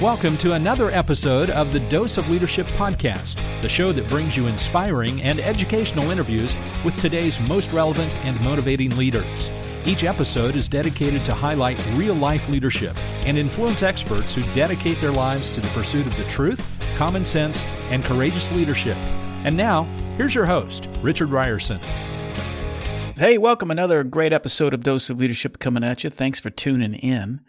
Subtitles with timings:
[0.00, 4.46] Welcome to another episode of the Dose of Leadership podcast, the show that brings you
[4.46, 9.50] inspiring and educational interviews with today's most relevant and motivating leaders.
[9.84, 15.12] Each episode is dedicated to highlight real life leadership and influence experts who dedicate their
[15.12, 18.96] lives to the pursuit of the truth, common sense, and courageous leadership.
[19.44, 19.82] And now,
[20.16, 21.76] here's your host, Richard Rierson.
[23.18, 23.70] Hey, welcome.
[23.70, 26.08] Another great episode of Dose of Leadership coming at you.
[26.08, 27.42] Thanks for tuning in.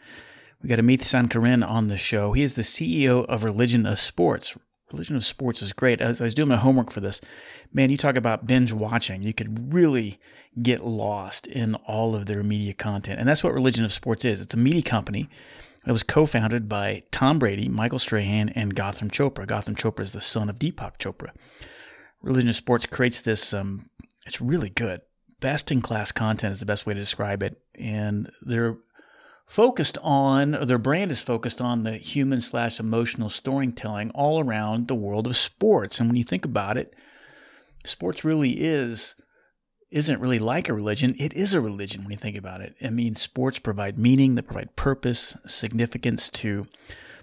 [0.61, 2.33] We got Amit Sankaran on the show.
[2.33, 4.55] He is the CEO of Religion of Sports.
[4.91, 6.01] Religion of Sports is great.
[6.01, 7.19] As I was doing my homework for this,
[7.73, 9.23] man, you talk about binge watching.
[9.23, 10.19] You could really
[10.61, 13.19] get lost in all of their media content.
[13.19, 14.39] And that's what Religion of Sports is.
[14.39, 15.29] It's a media company
[15.85, 19.47] that was co-founded by Tom Brady, Michael Strahan, and Gotham Chopra.
[19.47, 21.31] Gotham Chopra is the son of Deepak Chopra.
[22.21, 23.89] Religion of Sports creates this, um,
[24.27, 25.01] it's really good.
[25.39, 27.59] Best in class content is the best way to describe it.
[27.73, 28.77] And they're
[29.51, 34.87] focused on, or their brand is focused on the human slash emotional storytelling all around
[34.87, 35.99] the world of sports.
[35.99, 36.95] And when you think about it,
[37.83, 39.13] sports really is
[39.91, 41.13] isn't really like a religion.
[41.19, 42.77] It is a religion when you think about it.
[42.81, 46.65] I mean, sports provide meaning, they provide purpose, significance to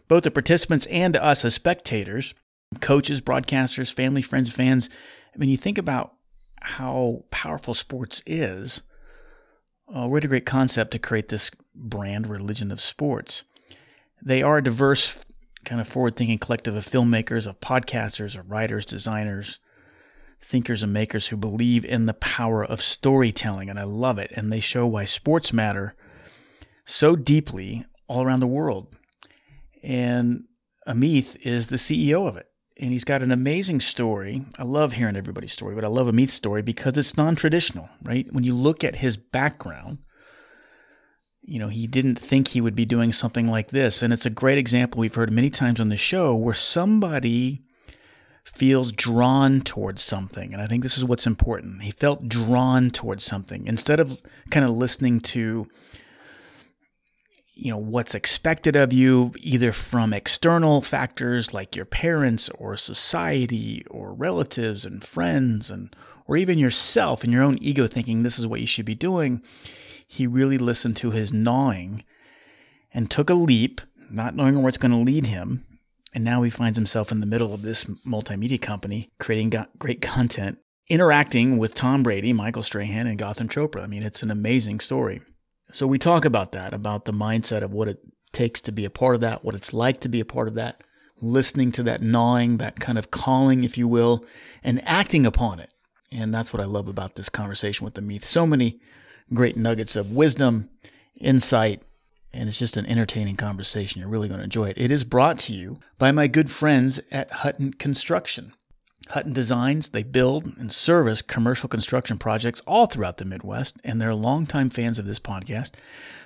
[0.06, 2.34] both the participants and to us as spectators,
[2.82, 4.90] coaches, broadcasters, family, friends, fans.
[5.34, 6.12] I mean, you think about
[6.60, 8.82] how powerful sports is
[9.94, 13.44] uh, what a great concept to create this brand religion of sports.
[14.22, 15.24] They are a diverse,
[15.64, 19.60] kind of forward thinking collective of filmmakers, of podcasters, of writers, designers,
[20.40, 23.68] thinkers, and makers who believe in the power of storytelling.
[23.68, 24.32] And I love it.
[24.34, 25.94] And they show why sports matter
[26.84, 28.96] so deeply all around the world.
[29.82, 30.44] And
[30.86, 34.44] Amit is the CEO of it and he's got an amazing story.
[34.58, 38.26] I love hearing everybody's story, but I love Amit's story because it's non-traditional, right?
[38.32, 39.98] When you look at his background,
[41.48, 44.30] you know, he didn't think he would be doing something like this, and it's a
[44.30, 47.62] great example we've heard many times on the show where somebody
[48.44, 51.82] feels drawn towards something, and I think this is what's important.
[51.82, 53.66] He felt drawn towards something.
[53.66, 55.66] Instead of kind of listening to
[57.54, 63.84] you know what's expected of you either from external factors like your parents or society
[63.90, 65.96] or relatives and friends and
[66.26, 69.42] or even yourself and your own ego thinking this is what you should be doing
[70.08, 72.04] he really listened to his gnawing
[72.92, 73.80] and took a leap
[74.10, 75.64] not knowing where it's going to lead him
[76.14, 80.58] and now he finds himself in the middle of this multimedia company creating great content
[80.88, 83.82] interacting with Tom Brady, Michael Strahan and Gotham Chopra.
[83.82, 85.20] I mean, it's an amazing story.
[85.70, 87.98] So we talk about that, about the mindset of what it
[88.32, 90.54] takes to be a part of that, what it's like to be a part of
[90.54, 90.82] that,
[91.20, 94.24] listening to that gnawing, that kind of calling, if you will,
[94.64, 95.72] and acting upon it.
[96.10, 98.24] And that's what I love about this conversation with Amit.
[98.24, 98.80] So many
[99.32, 100.70] great nuggets of wisdom,
[101.20, 101.82] insight,
[102.32, 104.00] and it's just an entertaining conversation.
[104.00, 104.78] You're really going to enjoy it.
[104.78, 108.52] It is brought to you by my good friends at Hutton Construction.
[109.10, 114.14] Hutton Designs, they build and service commercial construction projects all throughout the Midwest, and they're
[114.14, 115.72] longtime fans of this podcast.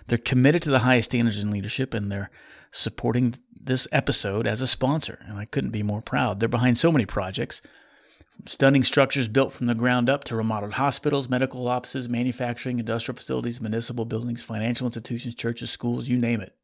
[0.08, 2.30] They're committed to the highest standards in leadership, and they're
[2.72, 5.20] supporting this episode as a sponsor.
[5.28, 6.41] And I couldn't be more proud.
[6.41, 7.62] They're behind so many projects
[8.47, 13.60] stunning structures built from the ground up to remodeled hospitals, medical offices, manufacturing, industrial facilities,
[13.60, 16.56] municipal buildings, financial institutions, churches, schools, you name it.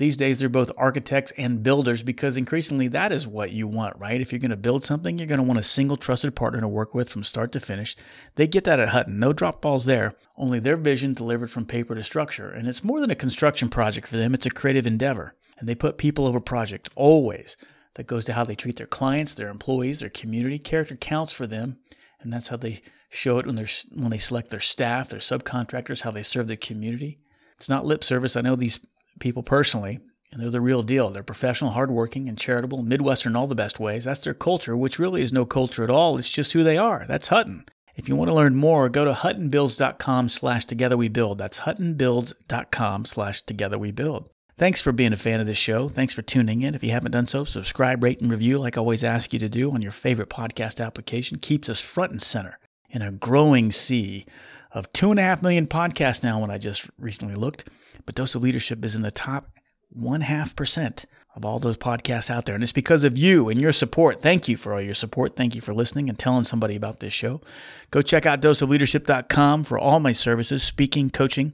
[0.00, 4.18] These days, they're both architects and builders because increasingly that is what you want, right?
[4.18, 6.68] If you're going to build something, you're going to want a single trusted partner to
[6.68, 7.96] work with from start to finish.
[8.36, 9.18] They get that at Hutton.
[9.18, 12.48] No drop balls there, only their vision delivered from paper to structure.
[12.48, 15.34] And it's more than a construction project for them, it's a creative endeavor.
[15.58, 17.58] And they put people over project always.
[17.94, 20.58] That goes to how they treat their clients, their employees, their community.
[20.58, 21.78] Character counts for them.
[22.20, 26.02] And that's how they show it when, they're, when they select their staff, their subcontractors,
[26.02, 27.18] how they serve their community.
[27.56, 28.36] It's not lip service.
[28.36, 28.80] I know these
[29.18, 31.10] people personally, and they're the real deal.
[31.10, 34.04] They're professional, hardworking, and charitable, Midwestern all the best ways.
[34.04, 36.16] That's their culture, which really is no culture at all.
[36.18, 37.04] It's just who they are.
[37.08, 37.64] That's Hutton.
[37.96, 41.38] If you want to learn more, go to huttonbuilds.com slash together we build.
[41.38, 44.30] That's huttonbuilds.com slash together we build.
[44.60, 45.88] Thanks for being a fan of this show.
[45.88, 46.74] Thanks for tuning in.
[46.74, 49.48] If you haven't done so, subscribe, rate, and review like I always ask you to
[49.48, 51.38] do on your favorite podcast application.
[51.38, 52.58] Keeps us front and center
[52.90, 54.26] in a growing sea
[54.70, 57.70] of two and a half million podcasts now when I just recently looked
[58.04, 59.50] but Dose of Leadership is in the top
[59.88, 62.54] one half percent of all those podcasts out there.
[62.54, 64.20] And it's because of you and your support.
[64.20, 65.36] Thank you for all your support.
[65.36, 67.40] Thank you for listening and telling somebody about this show.
[67.90, 71.52] Go check out doseofleadership.com for all my services, speaking, coaching,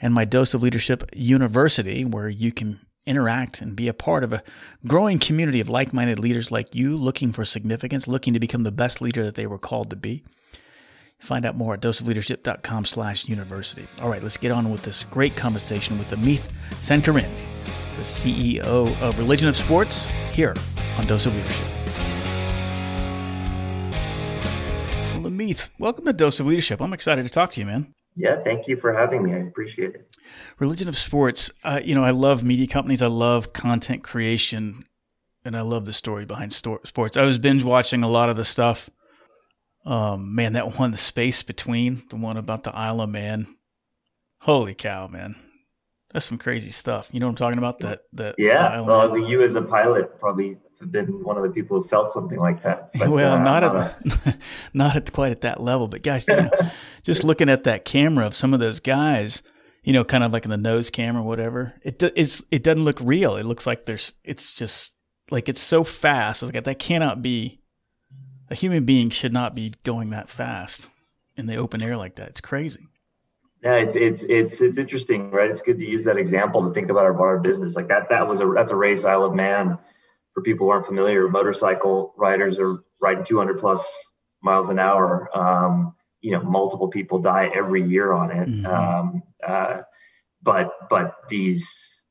[0.00, 4.32] and my Dose of Leadership University, where you can interact and be a part of
[4.32, 4.42] a
[4.86, 8.70] growing community of like minded leaders like you looking for significance, looking to become the
[8.70, 10.22] best leader that they were called to be.
[11.18, 13.86] Find out more at doseofleadership.com slash university.
[14.00, 16.46] All right, let's get on with this great conversation with Amit
[16.80, 17.30] Sankaran,
[17.96, 20.54] the CEO of Religion of Sports, here
[20.96, 21.66] on Dose of Leadership.
[25.16, 26.80] Amit, welcome to Dose of Leadership.
[26.80, 27.94] I'm excited to talk to you, man.
[28.20, 29.32] Yeah, thank you for having me.
[29.32, 30.16] I appreciate it.
[30.58, 31.50] Religion of Sports.
[31.64, 33.00] Uh, you know, I love media companies.
[33.00, 34.84] I love content creation,
[35.42, 37.16] and I love the story behind sto- sports.
[37.16, 38.90] I was binge watching a lot of the stuff.
[39.86, 43.46] Um, man, that one, the space between the one about the Isle of Man.
[44.40, 45.36] Holy cow, man!
[46.12, 47.08] That's some crazy stuff.
[47.12, 47.78] You know what I'm talking about?
[47.78, 48.80] That that yeah.
[48.80, 52.10] Well, the, you as a pilot probably have been one of the people who felt
[52.10, 52.90] something like that.
[52.98, 54.38] But, well, uh, not, at a...
[54.74, 56.50] not at quite at that level, but guys, you know,
[57.02, 59.42] just looking at that camera of some of those guys,
[59.82, 62.84] you know, kind of like in the nose cam or whatever, it it's it doesn't
[62.84, 63.36] look real.
[63.36, 64.96] It looks like there's it's just
[65.30, 66.42] like it's so fast.
[66.42, 67.60] It's like that cannot be
[68.48, 70.88] a human being should not be going that fast
[71.36, 72.28] in the open air like that.
[72.28, 72.86] It's crazy.
[73.62, 75.50] Yeah, it's it's it's it's interesting, right?
[75.50, 77.76] It's good to use that example to think about our, our business.
[77.76, 79.78] Like that that was a that's a race Isle of Man
[80.32, 84.12] for people who aren't familiar, motorcycle riders are riding 200 plus
[84.42, 85.28] miles an hour.
[85.36, 88.48] Um, you know, multiple people die every year on it.
[88.48, 88.66] Mm-hmm.
[88.66, 89.82] Um, uh,
[90.42, 92.02] but but these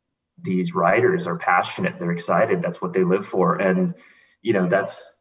[0.41, 1.99] these writers are passionate.
[1.99, 2.61] They're excited.
[2.61, 3.55] That's what they live for.
[3.55, 3.93] And
[4.41, 5.11] you know, that's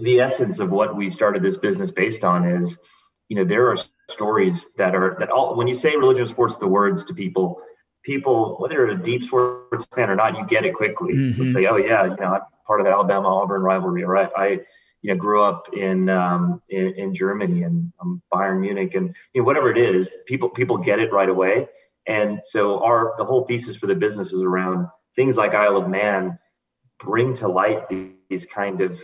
[0.00, 2.48] the essence of what we started this business based on.
[2.48, 2.78] Is
[3.28, 3.76] you know, there are
[4.10, 7.60] stories that are that all when you say religious sports, the words to people
[8.02, 11.14] people, whether you're a deep sports fan or not, you get it quickly.
[11.14, 11.52] Mm-hmm.
[11.52, 14.30] say, "Oh yeah, you know, I'm part of the Alabama Auburn rivalry." Right?
[14.36, 14.60] I,
[15.02, 19.42] you know, grew up in um, in, in, Germany and um, Bayern Munich, and you
[19.42, 21.68] know, whatever it is, people people get it right away.
[22.06, 25.88] And so our the whole thesis for the business is around things like Isle of
[25.88, 26.38] Man
[27.00, 27.88] bring to light
[28.28, 29.02] these kind of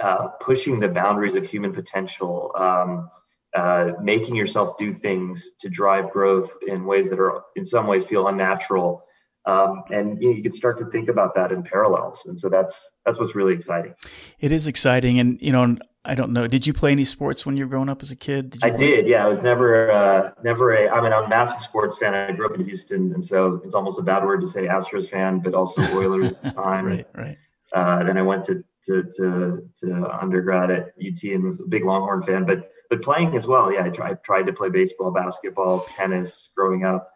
[0.00, 2.52] uh, pushing the boundaries of human potential.
[2.54, 3.10] Um,
[3.56, 8.04] uh, making yourself do things to drive growth in ways that are in some ways
[8.04, 9.02] feel unnatural
[9.46, 12.26] um, and you, know, you can start to think about that in parallels.
[12.26, 13.94] And so that's that's what's really exciting.
[14.40, 15.18] It is exciting.
[15.18, 15.76] And you know
[16.08, 18.16] i don't know did you play any sports when you were growing up as a
[18.16, 18.50] kid?
[18.50, 18.78] Did i play?
[18.78, 19.24] did yeah.
[19.24, 22.14] I was never uh, never a i mean i'm a massive sports fan.
[22.14, 23.12] I grew up in houston.
[23.12, 26.42] And so it's almost a bad word to say astros fan but also oilers at
[26.42, 26.86] the time.
[26.86, 27.38] Right right.
[27.74, 31.84] Uh, then i went to to, to, to undergrad at ut and was a big
[31.84, 32.44] longhorn fan.
[32.44, 33.72] But but playing as well.
[33.72, 37.10] Yeah, I tried, tried to play baseball, basketball, tennis growing up,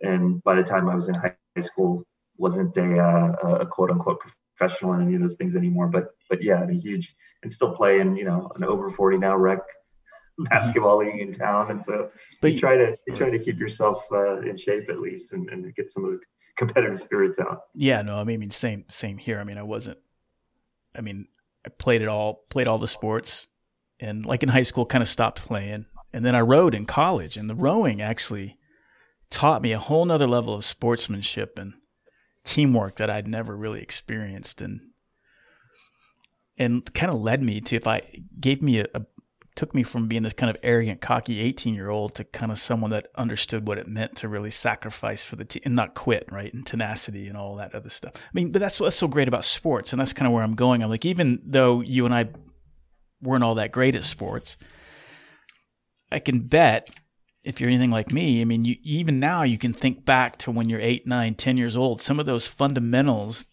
[0.00, 2.04] and by the time I was in high school,
[2.36, 4.20] wasn't a, uh, a quote unquote
[4.56, 5.88] professional in any of those things anymore.
[5.88, 8.16] But but yeah, I mean, huge, and still playing.
[8.16, 9.60] You know, an over forty now rec
[10.38, 12.10] basketball league in town, and so
[12.40, 15.48] but you try to you try to keep yourself uh, in shape at least, and,
[15.50, 16.20] and get some of the
[16.56, 17.62] competitive spirits out.
[17.74, 19.40] Yeah, no, I mean, same same here.
[19.40, 19.98] I mean, I wasn't.
[20.96, 21.28] I mean,
[21.64, 23.48] I played it all, played all the sports,
[24.00, 25.86] and like in high school, kind of stopped playing.
[26.10, 28.57] And then I rowed in college, and the rowing actually
[29.30, 31.74] taught me a whole nother level of sportsmanship and
[32.44, 34.80] teamwork that I'd never really experienced, and
[36.56, 38.02] and kind of led me to if I
[38.40, 39.06] gave me a, a
[39.54, 42.60] took me from being this kind of arrogant, cocky 18 year old to kind of
[42.60, 46.28] someone that understood what it meant to really sacrifice for the team and not quit,
[46.30, 46.54] right?
[46.54, 48.12] And tenacity and all that other stuff.
[48.14, 49.92] I mean, but that's what's so great about sports.
[49.92, 50.80] And that's kind of where I'm going.
[50.80, 52.28] I'm like, even though you and I
[53.20, 54.56] weren't all that great at sports.
[56.10, 56.90] I can bet
[57.44, 60.50] if you're anything like me, I mean, you, even now you can think back to
[60.50, 62.00] when you're eight, nine, ten years old.
[62.00, 63.46] Some of those fundamentals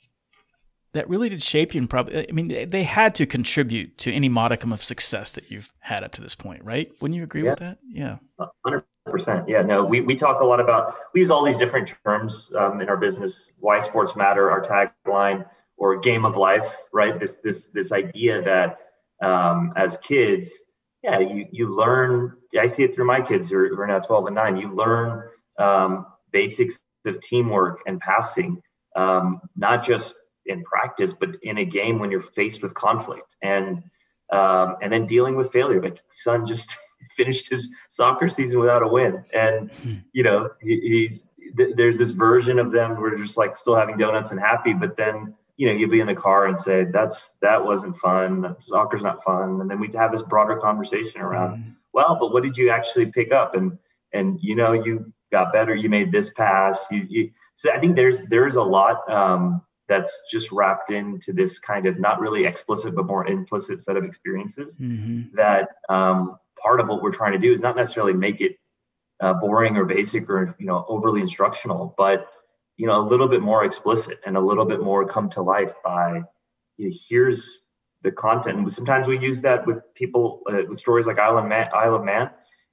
[0.94, 4.12] that really did shape you, and probably, I mean, they, they had to contribute to
[4.12, 6.92] any modicum of success that you've had up to this point, right?
[7.02, 7.50] Wouldn't you agree yeah.
[7.52, 7.78] with that?
[7.88, 8.18] Yeah,
[8.64, 9.48] hundred percent.
[9.48, 12.82] Yeah, no, we we talk a lot about we use all these different terms um,
[12.82, 13.52] in our business.
[13.60, 15.46] Why sports matter, our tagline,
[15.78, 17.20] or game of life, right?
[17.20, 18.80] This this this idea that
[19.22, 20.62] um, as kids,
[21.06, 22.36] yeah, you you learn.
[22.60, 24.58] I see it through my kids who are, who are now 12 and 9.
[24.58, 28.62] You learn um, basics of teamwork and passing,
[28.96, 30.16] um, not just
[30.48, 33.84] in practice, but in a game when you're faced with conflict and
[34.32, 35.80] um, and then dealing with failure.
[35.80, 36.76] My son just
[37.12, 39.96] finished his soccer season without a win, and hmm.
[40.12, 44.32] you know he, he's there's this version of them where just like still having donuts
[44.32, 47.64] and happy, but then you know, you'd be in the car and say, that's, that
[47.64, 48.56] wasn't fun.
[48.60, 49.62] Soccer's not fun.
[49.62, 51.76] And then we'd have this broader conversation around, mm.
[51.94, 53.56] well, but what did you actually pick up?
[53.56, 53.78] And,
[54.12, 56.86] and, you know, you got better, you made this pass.
[56.92, 61.60] You, you so I think there's, there's a lot, um, that's just wrapped into this
[61.60, 65.36] kind of not really explicit but more implicit set of experiences mm-hmm.
[65.36, 68.58] that um, part of what we're trying to do is not necessarily make it
[69.22, 72.28] uh, boring or basic or you know overly instructional but
[72.78, 75.74] you know a little bit more explicit and a little bit more come to life
[75.84, 76.22] by
[76.78, 77.60] you know, here's
[78.02, 81.46] the content and sometimes we use that with people uh, with stories like Isle of,
[81.46, 82.30] Man, Isle of Man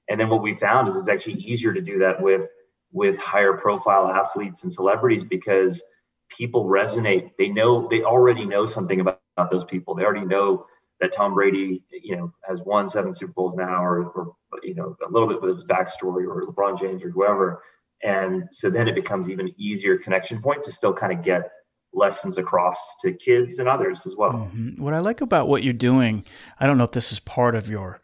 [0.08, 2.48] and then what we found is it's actually easier to do that with
[2.92, 5.82] with higher profile athletes and celebrities because
[6.28, 7.30] people resonate.
[7.38, 9.94] They know they already know something about, about those people.
[9.94, 10.66] They already know
[11.00, 14.96] that Tom Brady, you know, has won seven Super Bowls now, or, or you know,
[15.06, 17.62] a little bit with his backstory, or LeBron James, or whoever.
[18.02, 21.50] And so then it becomes even easier connection point to still kind of get
[21.92, 24.32] lessons across to kids and others as well.
[24.32, 24.82] Mm-hmm.
[24.82, 26.24] What I like about what you're doing,
[26.58, 28.00] I don't know if this is part of your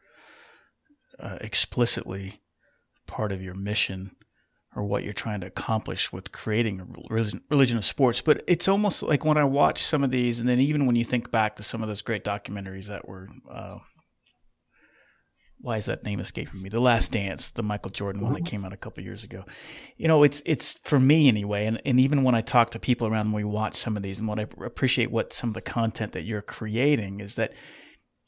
[1.18, 2.40] uh, explicitly
[3.06, 4.12] part of your mission
[4.76, 8.20] or what you're trying to accomplish with creating a religion, religion of sports.
[8.20, 11.04] But it's almost like when I watch some of these, and then even when you
[11.04, 13.78] think back to some of those great documentaries that were, uh,
[15.60, 16.68] why is that name escaping me?
[16.68, 19.44] The Last Dance, the Michael Jordan one that came out a couple years ago.
[19.96, 23.08] You know, it's it's for me anyway, and, and even when I talk to people
[23.08, 25.60] around when we watch some of these, and what I appreciate what some of the
[25.60, 27.54] content that you're creating is that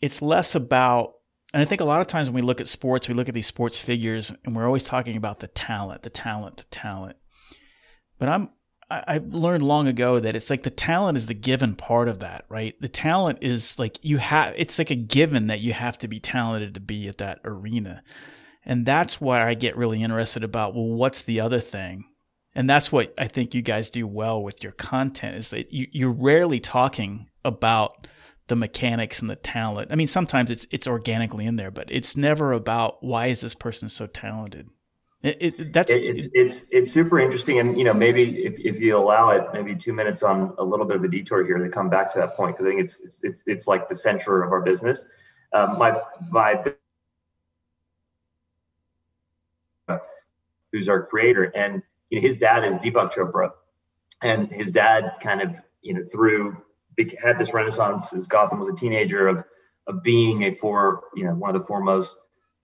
[0.01, 1.15] it's less about
[1.53, 3.35] and I think a lot of times when we look at sports, we look at
[3.35, 7.17] these sports figures and we're always talking about the talent, the talent, the talent.
[8.19, 8.51] But I'm
[8.91, 12.45] I, learned long ago that it's like the talent is the given part of that,
[12.49, 12.75] right?
[12.81, 16.19] The talent is like you have it's like a given that you have to be
[16.19, 18.03] talented to be at that arena.
[18.65, 22.05] And that's why I get really interested about well, what's the other thing?
[22.55, 25.87] And that's what I think you guys do well with your content is that you,
[25.93, 28.09] you're rarely talking about
[28.49, 29.93] the mechanics and the talent.
[29.93, 33.55] I mean, sometimes it's it's organically in there, but it's never about why is this
[33.55, 34.69] person so talented.
[35.23, 38.97] It, it, that's it's it's it's super interesting, and you know maybe if, if you
[38.97, 41.91] allow it, maybe two minutes on a little bit of a detour here to come
[41.91, 44.51] back to that point because I think it's, it's it's it's like the center of
[44.51, 45.05] our business.
[45.53, 46.01] Um, my
[46.31, 46.73] my
[50.73, 53.51] who's our creator, and you know his dad is Deepak Chopra,
[54.23, 56.57] and his dad kind of you know through
[57.23, 59.45] had this renaissance as Gotham was a teenager of
[59.87, 62.17] of being a for you know one of the foremost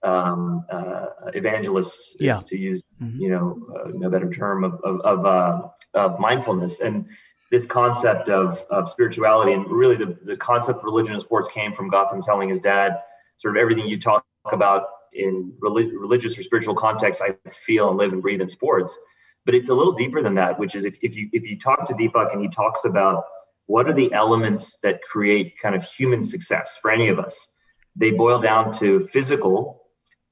[0.07, 2.41] um, uh, evangelists, yeah.
[2.47, 3.21] to use mm-hmm.
[3.21, 7.07] you know uh, no better term of of, of, uh, of, mindfulness and
[7.51, 11.73] this concept of of spirituality and really the the concept of religion and sports came
[11.73, 13.01] from Gotham telling his dad
[13.37, 17.99] sort of everything you talk about in relig- religious or spiritual context I feel and
[17.99, 18.97] live and breathe in sports
[19.45, 21.87] but it's a little deeper than that which is if, if you if you talk
[21.89, 23.25] to Deepak and he talks about
[23.67, 27.49] what are the elements that create kind of human success for any of us?
[27.97, 29.83] They boil down to physical,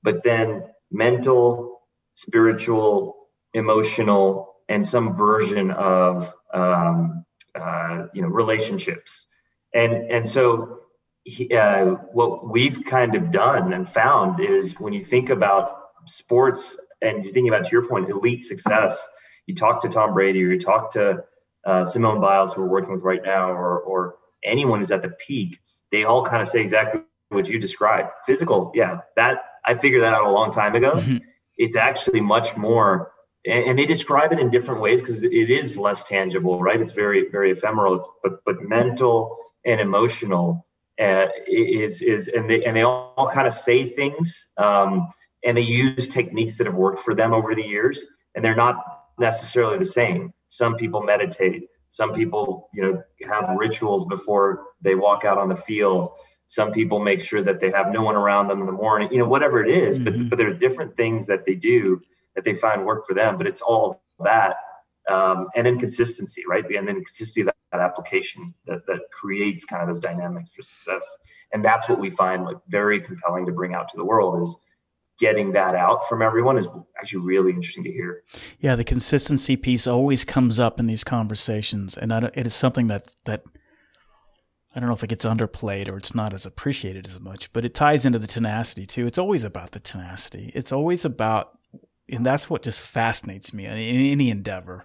[0.04, 1.80] but then mental,
[2.14, 3.16] spiritual,
[3.54, 7.25] emotional, and some version of um,
[7.58, 9.26] uh, you know relationships.
[9.75, 10.80] And and so
[11.25, 16.76] he, uh, what we've kind of done and found is when you think about sports
[17.02, 19.06] and you're thinking about to your point elite success,
[19.46, 21.25] you talk to Tom Brady or you talk to
[21.66, 25.08] uh, Simone Biles, who we're working with right now, or or anyone who's at the
[25.08, 25.58] peak,
[25.90, 28.11] they all kind of say exactly what you described.
[28.26, 30.92] Physical, yeah, that I figured that out a long time ago.
[30.92, 31.18] Mm-hmm.
[31.56, 33.12] It's actually much more,
[33.47, 36.80] and, and, they describe it in different ways because it is less tangible, right?
[36.80, 37.97] It's very very ephemeral.
[37.97, 40.66] It's, but but mental and emotional
[41.00, 45.09] uh, is is and they and they all, all kind of say things, um,
[45.44, 48.04] and they use techniques that have worked for them over the years,
[48.35, 48.76] and they're not
[49.18, 50.33] necessarily the same.
[50.49, 51.68] Some people meditate.
[51.88, 56.11] Some people, you know, have rituals before they walk out on the field.
[56.47, 59.09] Some people make sure that they have no one around them in the morning.
[59.11, 60.05] You know, whatever it is, mm-hmm.
[60.05, 62.01] but but there are different things that they do
[62.35, 63.39] that they find work for them.
[63.39, 64.57] But it's all that,
[65.09, 66.65] um, and then consistency, right?
[66.65, 71.17] And then consistency that, that application that that creates kind of those dynamics for success.
[71.53, 74.57] And that's what we find like very compelling to bring out to the world is
[75.19, 76.67] getting that out from everyone is
[76.99, 78.23] actually really interesting to hear.
[78.59, 83.15] Yeah, the consistency piece always comes up in these conversations, and it is something that
[83.25, 83.45] that
[84.75, 87.64] I don't know if it gets underplayed or it's not as appreciated as much, but
[87.64, 89.07] it ties into the tenacity too.
[89.07, 90.50] It's always about the tenacity.
[90.54, 91.57] It's always about,
[92.09, 94.85] and that's what just fascinates me in any endeavor,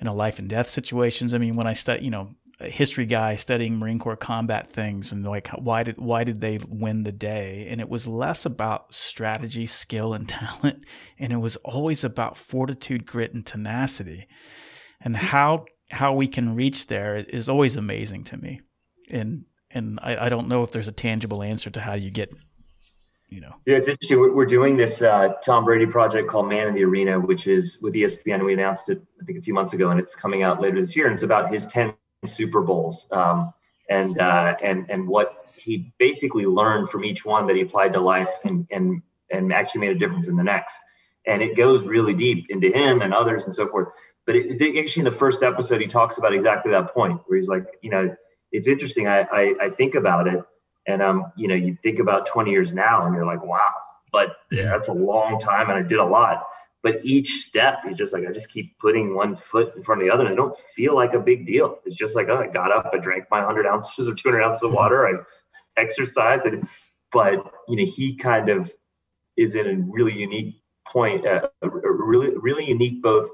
[0.00, 1.34] in a life and death situations.
[1.34, 5.10] I mean, when I study, you know, a history guy studying Marine Corps combat things
[5.12, 7.66] and like why did why did they win the day?
[7.68, 10.84] And it was less about strategy, skill, and talent,
[11.18, 14.26] and it was always about fortitude, grit, and tenacity.
[15.00, 18.60] And how how we can reach there is always amazing to me.
[19.12, 22.32] And and I, I don't know if there's a tangible answer to how you get
[23.32, 23.54] you know.
[23.64, 24.20] Yeah, it's interesting.
[24.20, 27.94] We're, doing this uh, Tom Brady project called Man in the Arena, which is with
[27.94, 28.44] ESPN.
[28.44, 30.94] We announced it, I think, a few months ago, and it's coming out later this
[30.94, 31.06] year.
[31.06, 31.94] And it's about his 10
[32.26, 33.52] Super Bowls, um,
[33.88, 38.00] and uh, and and what he basically learned from each one that he applied to
[38.00, 40.78] life and and and actually made a difference in the next.
[41.26, 43.88] And it goes really deep into him and others and so forth.
[44.26, 47.38] But it, it, actually, in the first episode, he talks about exactly that point where
[47.38, 48.14] he's like, you know,
[48.52, 49.08] it's interesting.
[49.08, 50.44] I I, I think about it,
[50.86, 53.72] and um, you know, you think about 20 years now, and you're like, wow,
[54.12, 56.46] but yeah, that's a long time, and I did a lot.
[56.82, 60.06] but each step, is just like, I just keep putting one foot in front of
[60.06, 61.78] the other, and I don't feel like a big deal.
[61.86, 64.62] It's just like, oh, I got up, I drank my 100 ounces or 200 ounces
[64.62, 64.76] of mm-hmm.
[64.76, 65.12] water, I
[65.80, 66.68] exercised, and,
[67.12, 68.72] but you know, he kind of
[69.36, 70.56] is in a really unique
[70.86, 73.30] point, uh, a really, really unique both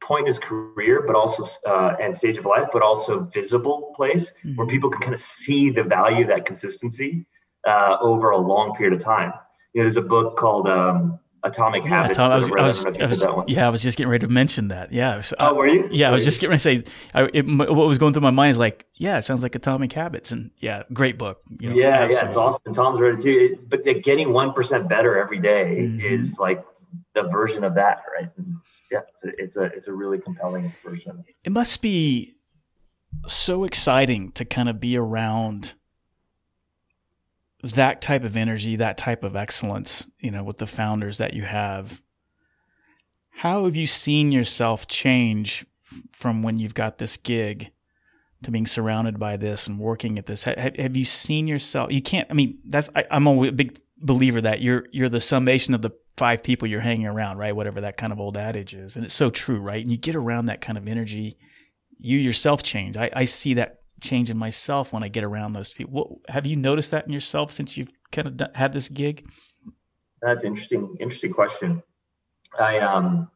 [0.00, 4.32] point in his career, but also uh, and stage of life, but also visible place
[4.44, 4.56] mm-hmm.
[4.56, 7.26] where people can kind of see the value of that consistency
[7.66, 9.32] uh, over a long period of time.
[9.74, 12.18] You know, there's a book called um, Atomic yeah, Habits.
[12.18, 14.92] I was, I was, I was, yeah, I was just getting ready to mention that.
[14.92, 15.22] Yeah.
[15.38, 15.88] oh, were you?
[15.92, 16.30] Yeah, were I was you?
[16.30, 18.86] just getting ready to say I, it, what was going through my mind is like,
[18.94, 21.42] yeah, it sounds like Atomic Habits, and yeah, great book.
[21.60, 22.16] You know, yeah, absolutely.
[22.16, 22.74] yeah, it's awesome.
[22.74, 23.52] Tom's read it too.
[23.52, 26.00] It, but getting one percent better every day mm-hmm.
[26.00, 26.64] is like
[27.14, 28.30] the version of that, right?
[28.90, 31.24] Yeah, it's a, it's a it's a really compelling version.
[31.44, 32.34] It must be
[33.26, 35.74] so exciting to kind of be around
[37.62, 41.42] that type of energy, that type of excellence, you know, with the founders that you
[41.42, 42.02] have,
[43.38, 45.64] how have you seen yourself change
[46.12, 47.70] from when you've got this gig
[48.42, 50.42] to being surrounded by this and working at this?
[50.42, 51.92] Have, have you seen yourself?
[51.92, 52.28] You can't.
[52.30, 52.88] I mean, that's.
[52.96, 56.80] I, I'm a big believer that you're you're the summation of the five people you're
[56.80, 57.54] hanging around, right?
[57.54, 59.82] Whatever that kind of old adage is, and it's so true, right?
[59.82, 61.36] And you get around that kind of energy,
[61.98, 62.96] you yourself change.
[62.96, 65.92] I, I see that change in myself when I get around those people.
[65.92, 69.28] What, have you noticed that in yourself since you've kind of done, had this gig?
[70.22, 70.96] That's interesting.
[71.00, 71.82] Interesting question.
[72.58, 73.30] I um,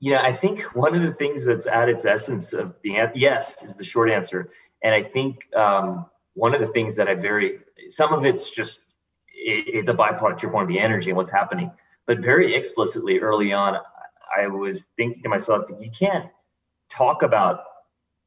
[0.00, 3.74] yeah, I think one of the things that's at its essence of the yes is
[3.74, 4.50] the short answer,
[4.82, 8.96] and I think um, one of the things that I very some of it's just
[9.28, 10.42] it, it's a byproduct.
[10.42, 11.70] Your point, of the energy and what's happening,
[12.08, 13.76] but very explicitly early on,
[14.36, 16.30] I was thinking to myself, you can't
[16.88, 17.60] talk about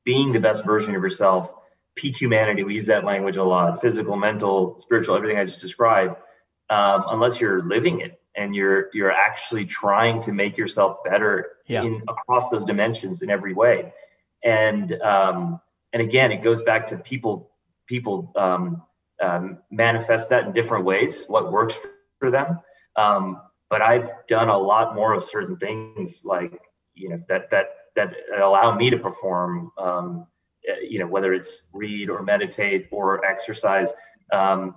[0.05, 1.51] being the best version of yourself,
[1.95, 6.15] peak humanity, we use that language a lot, physical, mental, spiritual, everything I just described,
[6.69, 11.83] um, unless you're living it and you're you're actually trying to make yourself better yeah.
[11.83, 13.91] in across those dimensions in every way.
[14.43, 15.59] And um,
[15.91, 17.51] and again, it goes back to people
[17.87, 18.83] people um,
[19.21, 21.25] um, manifest that in different ways.
[21.27, 21.77] What works
[22.19, 22.59] for them.
[23.71, 26.61] But I've done a lot more of certain things like
[26.93, 30.27] you know that that that allow me to perform um,
[30.69, 33.93] uh, you know whether it's read or meditate or exercise
[34.31, 34.75] um,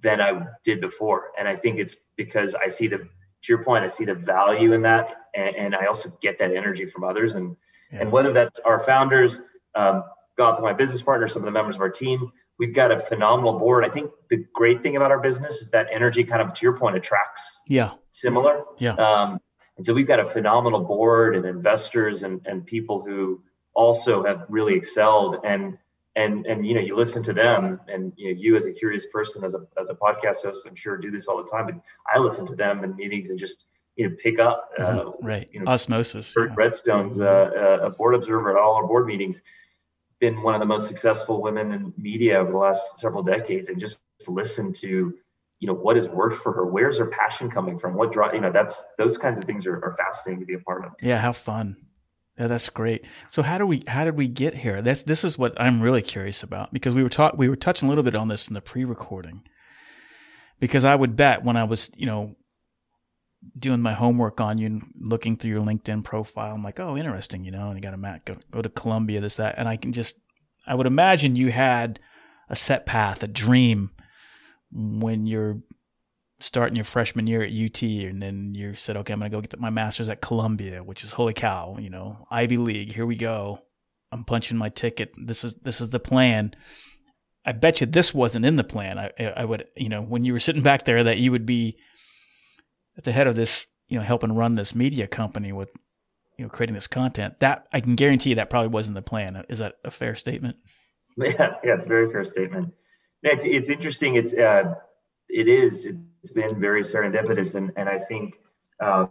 [0.00, 3.08] than i did before and i think it's because i see the to
[3.48, 6.86] your point i see the value in that and, and i also get that energy
[6.86, 7.56] from others and
[7.90, 8.00] yeah.
[8.00, 9.38] and whether that's our founders
[9.74, 10.04] um,
[10.36, 13.58] Gotham my business partners some of the members of our team we've got a phenomenal
[13.58, 13.84] board.
[13.84, 16.76] I think the great thing about our business is that energy kind of to your
[16.76, 17.94] point attracts yeah.
[18.12, 18.62] similar.
[18.78, 18.94] Yeah.
[18.94, 19.40] Um,
[19.76, 23.42] and so we've got a phenomenal board and investors and, and people who
[23.74, 25.38] also have really excelled.
[25.42, 25.76] And
[26.14, 29.06] and and you know you listen to them and you know you as a curious
[29.06, 31.76] person as a as a podcast host i'm sure do this all the time but
[32.14, 33.64] i listen to them in meetings and just
[33.96, 35.26] you know pick up uh, mm-hmm.
[35.26, 35.48] right.
[35.54, 36.34] you know osmosis.
[36.34, 39.40] Bert redstone's uh, a board observer at all our board meetings
[40.22, 43.80] been one of the most successful women in media over the last several decades and
[43.80, 45.12] just listen to
[45.58, 48.40] you know what has worked for her where's her passion coming from what drive you
[48.40, 50.92] know that's those kinds of things are, are fascinating to be a part of.
[51.02, 51.76] Yeah how fun.
[52.38, 53.04] Yeah that's great.
[53.30, 54.80] So how do we how did we get here?
[54.80, 57.88] That's this is what i'm really curious about because we were talking we were touching
[57.88, 59.42] a little bit on this in the pre-recording
[60.60, 62.36] because i would bet when i was you know
[63.58, 67.44] doing my homework on you and looking through your linkedin profile i'm like oh interesting
[67.44, 69.76] you know and you got a mat go, go to columbia this that and i
[69.76, 70.18] can just
[70.66, 71.98] i would imagine you had
[72.48, 73.90] a set path a dream
[74.72, 75.58] when you're
[76.42, 79.40] starting your freshman year at UT and then you said, okay, I'm going to go
[79.40, 82.92] get my master's at Columbia, which is holy cow, you know, Ivy League.
[82.92, 83.60] Here we go.
[84.10, 85.14] I'm punching my ticket.
[85.16, 86.54] This is, this is the plan.
[87.46, 88.98] I bet you this wasn't in the plan.
[88.98, 91.78] I, I would, you know, when you were sitting back there that you would be
[92.96, 95.70] at the head of this, you know, helping run this media company with,
[96.38, 99.44] you know, creating this content that I can guarantee you that probably wasn't the plan.
[99.48, 100.56] Is that a fair statement?
[101.18, 101.56] Yeah.
[101.62, 101.74] Yeah.
[101.74, 102.72] It's a very fair statement.
[103.22, 104.14] It's, it's interesting.
[104.14, 104.76] It's uh,
[105.28, 105.84] it is.
[106.22, 108.36] It's been very serendipitous, and and I think,
[108.80, 109.10] um,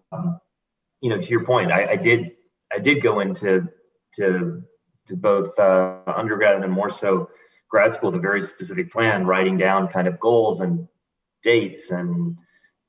[1.01, 2.31] you know, to your point, I, I did
[2.73, 3.67] I did go into
[4.15, 4.63] to
[5.07, 7.29] to both uh, undergrad and more so
[7.69, 10.87] grad school a very specific plan, writing down kind of goals and
[11.41, 12.37] dates and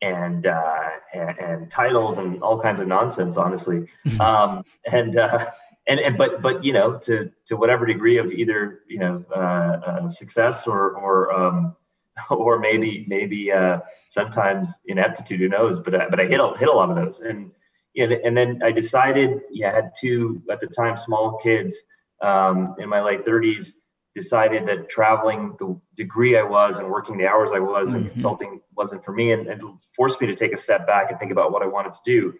[0.02, 3.86] and uh, and, and, titles and all kinds of nonsense, honestly.
[4.20, 5.46] um, and uh,
[5.88, 9.38] and, and but but you know to to whatever degree of either you know uh,
[9.38, 11.76] uh, success or or um,
[12.30, 16.68] or maybe maybe uh, sometimes ineptitude who knows but I, but I hit a, hit
[16.68, 17.50] a lot of those and
[17.96, 21.82] and, and then I decided yeah I had two at the time small kids
[22.22, 23.72] um, in my late 30s
[24.14, 27.98] decided that traveling the degree I was and working the hours I was mm-hmm.
[27.98, 29.62] and consulting wasn't for me and, and
[29.96, 32.34] forced me to take a step back and think about what I wanted to do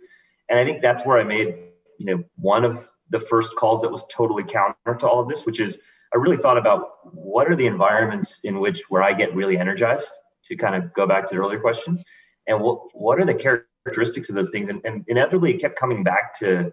[0.48, 1.54] And I think that's where I made,
[1.98, 5.44] you know, one of the first calls that was totally counter to all of this,
[5.46, 5.78] which is
[6.14, 10.10] I really thought about what are the environments in which where I get really energized
[10.44, 12.02] to kind of go back to the earlier question,
[12.46, 16.04] and what what are the characteristics of those things, and, and inevitably it kept coming
[16.04, 16.72] back to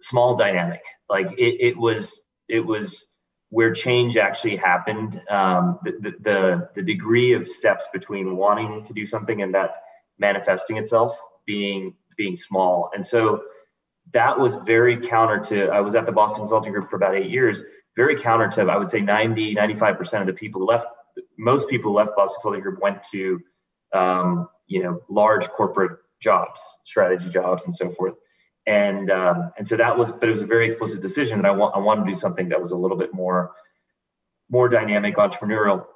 [0.00, 0.82] small dynamic.
[1.08, 3.06] Like it, it was it was
[3.50, 5.20] where change actually happened.
[5.30, 9.82] Um, the, the, the degree of steps between wanting to do something and that
[10.18, 13.42] manifesting itself being being small, and so
[14.12, 15.68] that was very counter to.
[15.68, 17.62] I was at the Boston Consulting Group for about eight years.
[17.94, 20.86] Very counter to I would say 90 95 percent of the people who left.
[21.38, 23.40] Most people who left Boston Consulting Group went to
[23.92, 28.14] um, you know large corporate jobs, strategy jobs, and so forth
[28.66, 31.52] and um, and so that was but it was a very explicit decision that I
[31.52, 33.52] want I wanted to do something that was a little bit more
[34.50, 35.86] more dynamic entrepreneurial.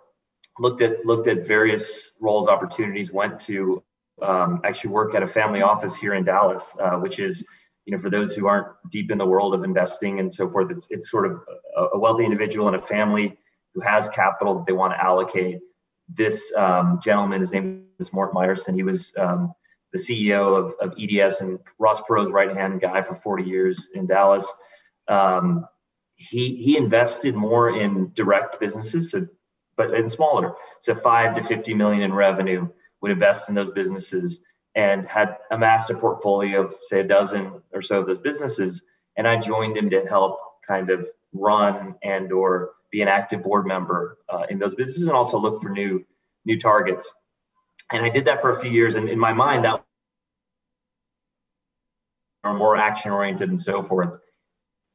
[0.58, 3.82] Looked at looked at various roles opportunities went to
[4.22, 7.44] um, actually work at a family office here in Dallas uh, which is
[7.86, 10.70] you know for those who aren't deep in the world of investing and so forth
[10.70, 11.40] it's it's sort of
[11.76, 13.36] a, wealthy individual and a family
[13.74, 15.60] who has capital that they want to allocate.
[16.08, 18.74] This um, gentleman his name is Mort Meyerson.
[18.74, 19.54] He was um,
[19.92, 24.06] the CEO of, of EDS and Ross Perot's right hand guy for 40 years in
[24.06, 24.50] Dallas.
[25.08, 25.66] Um,
[26.14, 29.26] he he invested more in direct businesses, so
[29.76, 32.68] but in smaller, so five to 50 million in revenue
[33.00, 37.82] would invest in those businesses and had amassed a portfolio of say a dozen or
[37.82, 38.84] so of those businesses.
[39.16, 43.66] And I joined him to help kind of run and or be an active board
[43.66, 46.04] member uh, in those businesses and also look for new
[46.44, 47.10] new targets
[47.92, 48.94] and I did that for a few years.
[48.94, 49.82] And in my mind, that
[52.44, 54.16] are more action oriented and so forth.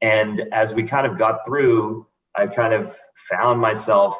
[0.01, 2.95] And as we kind of got through, I kind of
[3.29, 4.19] found myself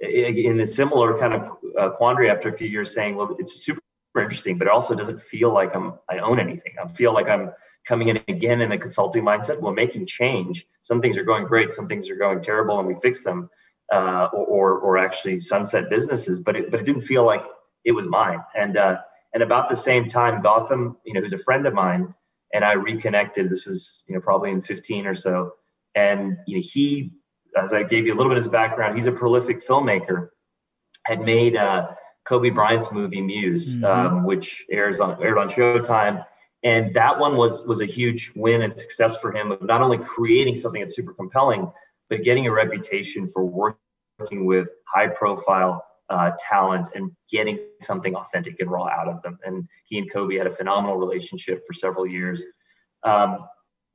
[0.00, 3.80] in a similar kind of uh, quandary after a few years saying, well, it's super
[4.16, 6.74] interesting, but it also doesn't feel like I'm, I own anything.
[6.82, 7.52] I feel like I'm
[7.86, 9.60] coming in again in the consulting mindset.
[9.60, 10.66] Well, making change.
[10.82, 11.72] Some things are going great.
[11.72, 13.50] Some things are going terrible and we fix them.
[13.92, 17.42] Uh, or, or actually sunset businesses, but it, but it didn't feel like
[17.84, 18.40] it was mine.
[18.56, 18.98] And uh,
[19.32, 22.14] and about the same time, Gotham, you know, who's a friend of mine,
[22.52, 23.50] and I reconnected.
[23.50, 25.52] This was you know probably in 15 or so,
[25.94, 27.12] and you know he,
[27.56, 30.28] as I gave you a little bit of his background, he's a prolific filmmaker.
[31.04, 31.88] Had made uh,
[32.24, 33.84] Kobe Bryant's movie Muse, mm-hmm.
[33.84, 36.24] um, which airs on aired on Showtime,
[36.62, 39.98] and that one was was a huge win and success for him of not only
[39.98, 41.70] creating something that's super compelling,
[42.08, 48.60] but getting a reputation for working with high profile uh, talent and getting something authentic
[48.60, 49.38] and raw out of them.
[49.44, 52.44] And he and Kobe had a phenomenal relationship for several years.
[53.02, 53.46] Um,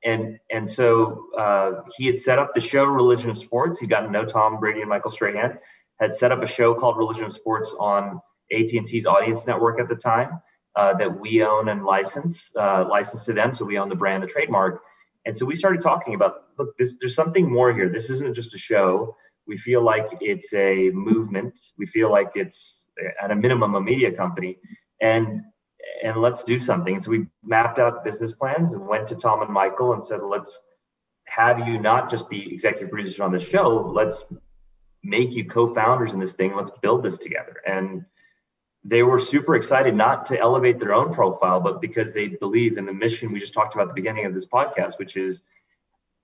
[0.02, 3.80] and and so uh, he had set up the show Religion of Sports.
[3.80, 5.58] He'd gotten to know Tom Brady and Michael Strahan.
[6.00, 8.20] Had set up a show called Religion of Sports on
[8.50, 10.40] AT&T's Audience Network at the time
[10.74, 13.52] uh, that we own and license, uh, license to them.
[13.52, 14.80] So we own the brand, the trademark.
[15.26, 17.88] And so we started talking about, look, this, there's something more here.
[17.88, 19.16] This isn't just a show.
[19.50, 21.58] We feel like it's a movement.
[21.76, 24.52] We feel like it's uh, at a minimum a media company,
[25.00, 25.26] and
[26.04, 27.00] and let's do something.
[27.00, 30.52] So we mapped out business plans and went to Tom and Michael and said, let's
[31.24, 33.90] have you not just be executive producers on the show.
[34.00, 34.18] Let's
[35.02, 36.54] make you co-founders in this thing.
[36.54, 37.56] Let's build this together.
[37.66, 38.04] And
[38.84, 42.86] they were super excited not to elevate their own profile, but because they believe in
[42.86, 45.42] the mission we just talked about at the beginning of this podcast, which is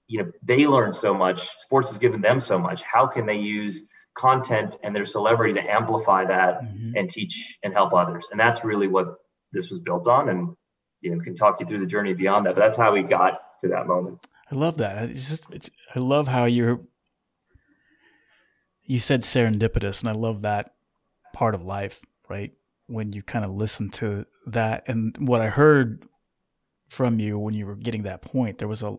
[0.07, 2.83] you know they learn so much sports has given them so much.
[2.83, 3.83] How can they use
[4.15, 6.93] content and their celebrity to amplify that mm-hmm.
[6.97, 8.29] and teach and help others?
[8.31, 9.17] And that's really what
[9.53, 10.57] this was built on and
[11.01, 13.41] you know can talk you through the journey beyond that but that's how we got
[13.61, 14.27] to that moment.
[14.51, 15.11] I love that.
[15.11, 16.81] It's just it's, i love how you're
[18.85, 20.75] you said serendipitous and i love that
[21.33, 22.53] part of life right?
[22.89, 24.89] When you kind of listen to that.
[24.89, 26.05] And what i heard
[26.89, 28.97] from you when you were getting that point there was a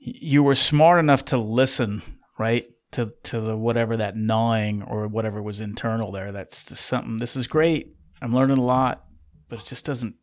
[0.00, 2.02] you were smart enough to listen,
[2.38, 2.66] right?
[2.92, 6.32] To to the whatever that gnawing or whatever was internal there.
[6.32, 7.18] That's something.
[7.18, 7.94] This is great.
[8.20, 9.04] I'm learning a lot,
[9.48, 10.16] but it just doesn't.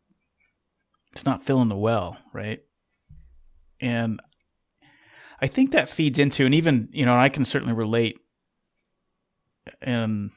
[1.12, 2.60] It's not filling the well, right?
[3.80, 4.20] And
[5.40, 8.18] I think that feeds into, and even you know, I can certainly relate.
[9.80, 10.30] And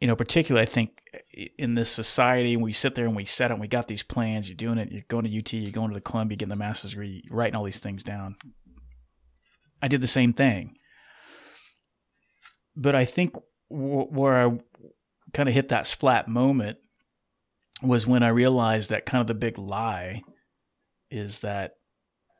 [0.00, 1.00] you know, particularly, I think
[1.32, 4.48] in this society, we sit there and we set it, and we got these plans.
[4.48, 4.92] You're doing it.
[4.92, 5.52] You're going to UT.
[5.52, 7.22] You're going to the Columbia, getting the master's degree.
[7.24, 8.36] You're writing all these things down.
[9.80, 10.76] I did the same thing,
[12.76, 13.34] but I think
[13.70, 14.58] w- where I
[15.32, 16.78] kind of hit that splat moment
[17.82, 20.22] was when I realized that kind of the big lie
[21.10, 21.74] is that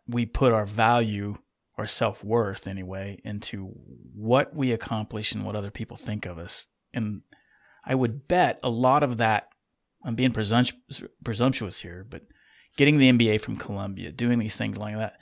[0.06, 1.38] we put our value
[1.78, 3.72] our self worth anyway into
[4.14, 6.66] what we accomplish and what other people think of us.
[6.92, 7.22] And
[7.84, 9.48] I would bet a lot of that
[10.04, 12.22] I'm being presumptuous, here, but
[12.76, 15.14] getting the MBA from Columbia, doing these things like that,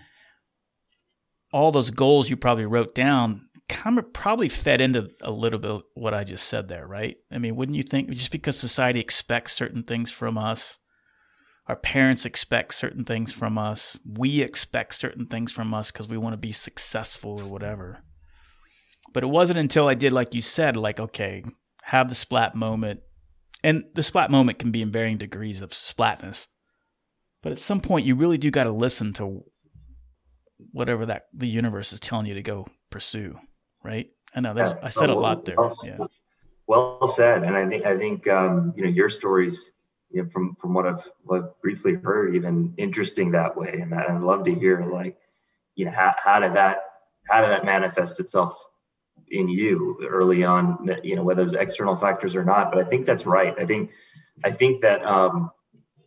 [1.52, 5.82] all those goals you probably wrote down kind of probably fed into a little bit
[5.94, 7.16] what I just said there, right?
[7.30, 10.78] I mean, wouldn't you think just because society expects certain things from us,
[11.66, 16.16] our parents expect certain things from us, we expect certain things from us because we
[16.16, 18.02] want to be successful or whatever.
[19.12, 21.44] But it wasn't until I did, like you said, like, okay,
[21.90, 23.00] have the splat moment.
[23.64, 26.46] And the splat moment can be in varying degrees of splatness.
[27.42, 29.44] But at some point, you really do got to listen to
[30.70, 33.40] whatever that the universe is telling you to go pursue,
[33.82, 34.08] right?
[34.32, 34.72] I know there's.
[34.80, 35.56] I said a lot there.
[35.58, 35.98] Well, yeah.
[36.68, 37.42] well said.
[37.42, 39.72] And I think, I think, um, you know, your stories,
[40.10, 43.80] you know, from, from what I've, what I've briefly heard, even interesting that way.
[43.82, 45.16] And I'd love to hear like,
[45.74, 46.82] you know, how, how did that,
[47.28, 48.56] how did that manifest itself
[49.30, 53.06] in you early on, you know, whether it's external factors or not, but I think
[53.06, 53.54] that's right.
[53.58, 53.90] I think,
[54.44, 55.50] I think that, um,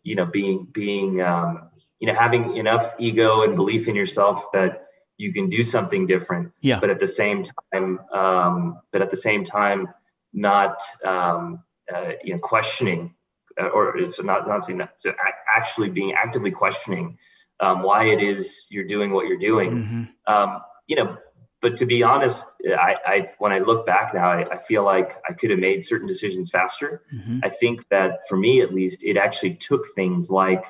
[0.03, 4.87] you know, being, being, um, you know, having enough ego and belief in yourself that
[5.17, 6.51] you can do something different.
[6.61, 6.79] Yeah.
[6.79, 9.87] But at the same time, um, but at the same time,
[10.33, 13.13] not um, uh, you know questioning,
[13.61, 15.13] uh, or it's not not saying that, so
[15.55, 17.17] actually being actively questioning
[17.59, 19.71] um, why it is you're doing what you're doing.
[19.71, 20.33] Mm-hmm.
[20.33, 21.17] Um, you know,
[21.63, 25.15] but to be honest, I, I when I look back now, I, I, feel like
[25.27, 27.03] I could have made certain decisions faster.
[27.15, 27.39] Mm-hmm.
[27.41, 30.65] I think that for me, at least, it actually took things like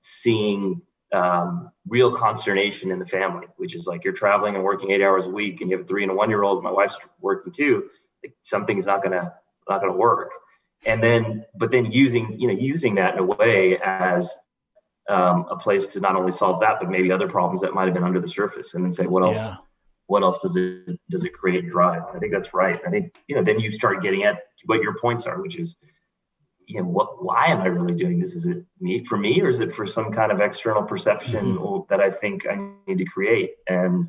[0.00, 5.00] seeing um, real consternation in the family, which is like you're traveling and working eight
[5.00, 6.64] hours a week, and you have a three and a one year old.
[6.64, 7.88] My wife's working too.
[8.24, 9.32] Like something's not gonna
[9.68, 10.32] not gonna work.
[10.84, 14.34] And then, but then using you know using that in a way as
[15.08, 17.94] um, a place to not only solve that, but maybe other problems that might have
[17.94, 19.36] been under the surface, and then say what else.
[19.36, 19.58] Yeah.
[20.06, 22.02] What else does it does it create drive?
[22.14, 22.80] I think that's right.
[22.86, 25.76] I think you know then you start getting at what your points are, which is
[26.66, 29.48] you know what why am i really doing this is it me for me or
[29.48, 31.80] is it for some kind of external perception mm-hmm.
[31.88, 34.08] that i think i need to create and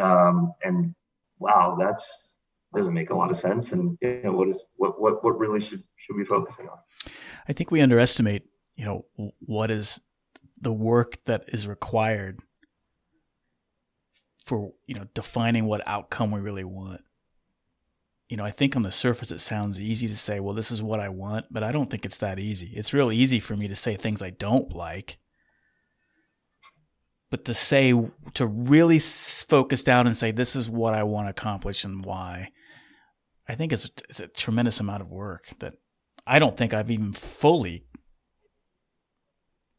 [0.00, 0.94] um and
[1.38, 2.36] wow that's
[2.74, 5.60] doesn't make a lot of sense and you know what is what what what really
[5.60, 6.78] should should we focusing on
[7.48, 8.44] i think we underestimate
[8.76, 9.04] you know
[9.40, 10.00] what is
[10.60, 12.40] the work that is required
[14.50, 17.02] for you know defining what outcome we really want
[18.28, 20.84] you know, I think on the surface it sounds easy to say, well, this is
[20.84, 22.68] what I want, but I don't think it's that easy.
[22.76, 25.18] It's real easy for me to say things I don't like.
[27.28, 27.92] But to say,
[28.34, 32.52] to really focus down and say, this is what I want to accomplish and why,
[33.48, 35.74] I think it's a, it's a tremendous amount of work that
[36.24, 37.84] I don't think I've even fully,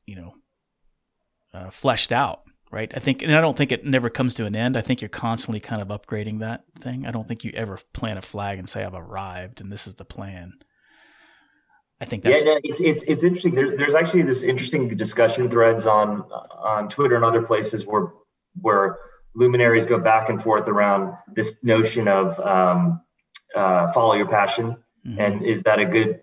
[0.05, 0.33] you know,
[1.53, 2.91] uh, fleshed out right?
[2.95, 4.77] I think, and I don't think it never comes to an end.
[4.77, 7.05] I think you're constantly kind of upgrading that thing.
[7.05, 9.95] I don't think you ever plant a flag and say, I've arrived and this is
[9.95, 10.53] the plan.
[11.99, 13.53] I think that's yeah, it's, it's, it's interesting.
[13.53, 16.21] There's, there's actually this interesting discussion threads on,
[16.57, 18.13] on Twitter and other places where,
[18.59, 18.97] where
[19.35, 23.01] luminaries go back and forth around this notion of um,
[23.55, 24.77] uh, follow your passion.
[25.05, 25.19] Mm-hmm.
[25.19, 26.21] And is that a good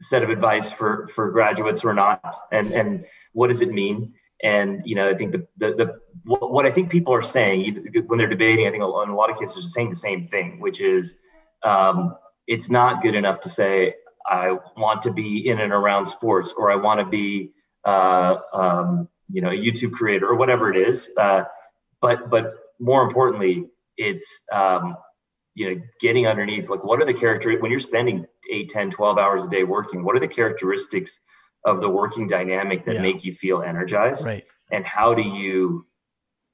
[0.00, 2.36] set of advice for, for graduates or not?
[2.50, 4.14] And, and what does it mean?
[4.42, 8.18] And you know, I think the, the, the what I think people are saying when
[8.18, 10.80] they're debating, I think in a lot of cases are saying the same thing, which
[10.80, 11.18] is
[11.62, 13.94] um, it's not good enough to say
[14.26, 17.52] I want to be in and around sports or I want to be
[17.84, 21.10] uh, um, you know a YouTube creator or whatever it is.
[21.16, 21.44] Uh,
[22.00, 23.66] but but more importantly,
[23.98, 24.96] it's um,
[25.54, 29.18] you know getting underneath like what are the character when you're spending 8 10 12
[29.18, 31.20] hours a day working what are the characteristics
[31.64, 33.02] of the working dynamic that yeah.
[33.02, 34.24] make you feel energized.
[34.24, 34.44] Right.
[34.70, 35.86] And how do you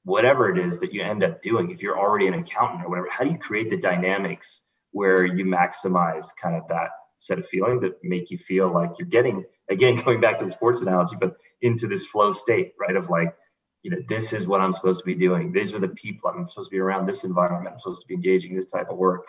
[0.03, 3.09] whatever it is that you end up doing if you're already an accountant or whatever
[3.09, 7.81] how do you create the dynamics where you maximize kind of that set of feelings
[7.81, 11.35] that make you feel like you're getting again going back to the sports analogy but
[11.61, 12.95] into this flow state right?
[12.95, 13.35] Of like
[13.83, 15.51] you know this is what i'm supposed to be doing.
[15.51, 17.73] These are the people i'm supposed to be around this environment.
[17.73, 19.25] I'm supposed to be engaging this type of work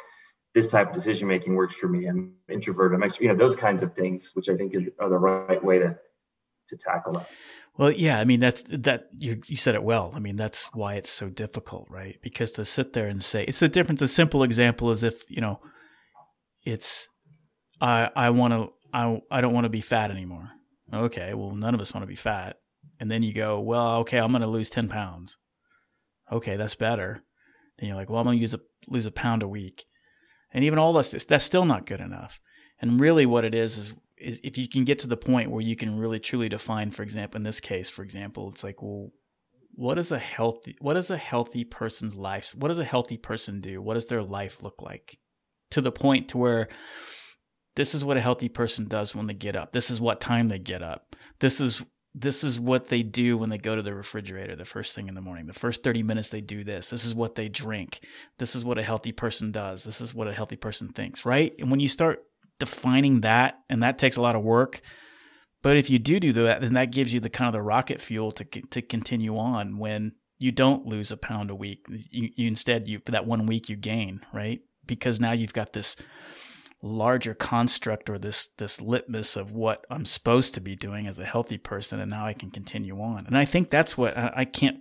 [0.54, 2.06] this type of decision making works for me.
[2.06, 2.94] I'm introvert.
[2.94, 3.20] I'm extrovert.
[3.20, 5.96] You know those kinds of things, which I think are the right way to
[6.68, 7.26] to tackle it.
[7.76, 10.12] Well, yeah, I mean that's that you you said it well.
[10.14, 12.18] I mean that's why it's so difficult, right?
[12.22, 14.00] Because to sit there and say it's the difference.
[14.00, 15.60] The simple example is if you know,
[16.64, 17.08] it's
[17.80, 20.50] I I want to I I don't want to be fat anymore.
[20.92, 22.56] Okay, well none of us want to be fat,
[22.98, 25.36] and then you go, well, okay, I'm going to lose ten pounds.
[26.32, 27.22] Okay, that's better.
[27.78, 29.84] Then you're like, well, I'm going to use a lose a pound a week
[30.58, 32.40] and even all this that's still not good enough
[32.80, 35.60] and really what it is is is if you can get to the point where
[35.60, 39.12] you can really truly define for example in this case for example it's like well
[39.76, 43.60] what is a healthy what is a healthy person's life what does a healthy person
[43.60, 45.16] do what does their life look like
[45.70, 46.66] to the point to where
[47.76, 49.70] This is what a healthy person does when they get up.
[49.70, 51.14] This is what time they get up.
[51.38, 54.94] This is this is what they do when they go to the refrigerator the first
[54.94, 55.46] thing in the morning.
[55.46, 56.90] The first 30 minutes they do this.
[56.90, 58.00] This is what they drink.
[58.38, 59.84] This is what a healthy person does.
[59.84, 61.54] This is what a healthy person thinks, right?
[61.58, 62.24] And when you start
[62.58, 64.80] defining that, and that takes a lot of work,
[65.62, 68.00] but if you do do that, then that gives you the kind of the rocket
[68.00, 71.84] fuel to to continue on when you don't lose a pound a week.
[71.88, 74.60] You, you instead you that one week you gain, right?
[74.86, 75.96] Because now you've got this
[76.82, 81.24] larger construct or this this litmus of what I'm supposed to be doing as a
[81.24, 83.26] healthy person, and now I can continue on.
[83.26, 84.78] And I think that's what I, I can't.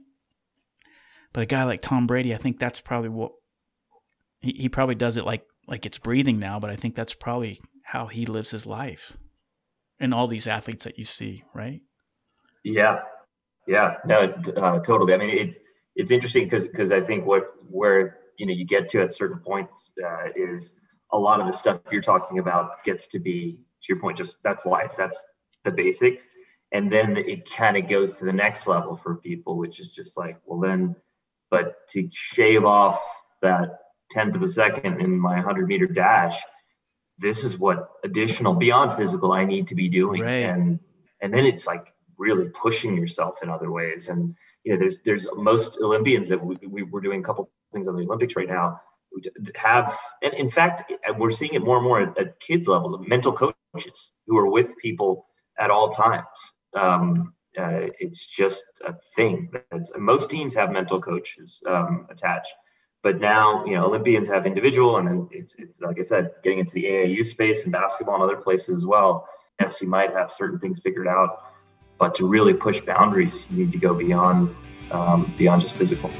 [1.33, 3.31] But a guy like Tom Brady, I think that's probably what
[4.39, 6.59] he, he probably does it like like it's breathing now.
[6.59, 9.17] But I think that's probably how he lives his life,
[9.99, 11.81] and all these athletes that you see, right?
[12.63, 12.99] Yeah,
[13.67, 15.13] yeah, no, uh, totally.
[15.13, 15.61] I mean, it,
[15.95, 19.39] it's interesting because because I think what where you know you get to at certain
[19.39, 20.73] points uh, is
[21.11, 24.37] a lot of the stuff you're talking about gets to be to your point just
[24.43, 25.23] that's life that's
[25.63, 26.27] the basics.
[26.71, 30.17] And then it kind of goes to the next level for people which is just
[30.17, 30.95] like well then
[31.49, 33.01] but to shave off
[33.41, 33.79] that
[34.11, 36.41] tenth of a second in my 100 meter dash
[37.17, 40.21] this is what additional beyond physical i need to be doing.
[40.21, 40.45] Right.
[40.49, 40.79] and
[41.21, 44.09] and then it's like really pushing yourself in other ways.
[44.09, 47.87] And you know there's there's most olympians that we, we we're doing a couple things
[47.87, 48.81] on the olympics right now
[49.55, 53.07] have, and in fact, we're seeing it more and more at, at kids levels of
[53.07, 55.25] mental coaches who are with people
[55.59, 56.53] at all times.
[56.75, 59.49] Um, uh, it's just a thing.
[59.71, 62.53] That's, most teams have mental coaches um, attached,
[63.01, 66.59] but now you know Olympians have individual, and then it's it's like I said, getting
[66.59, 69.27] into the AAU space and basketball and other places as well.
[69.59, 71.51] Yes, you might have certain things figured out,
[71.97, 74.53] but to really push boundaries, you need to go beyond
[74.91, 76.11] um, beyond just physical.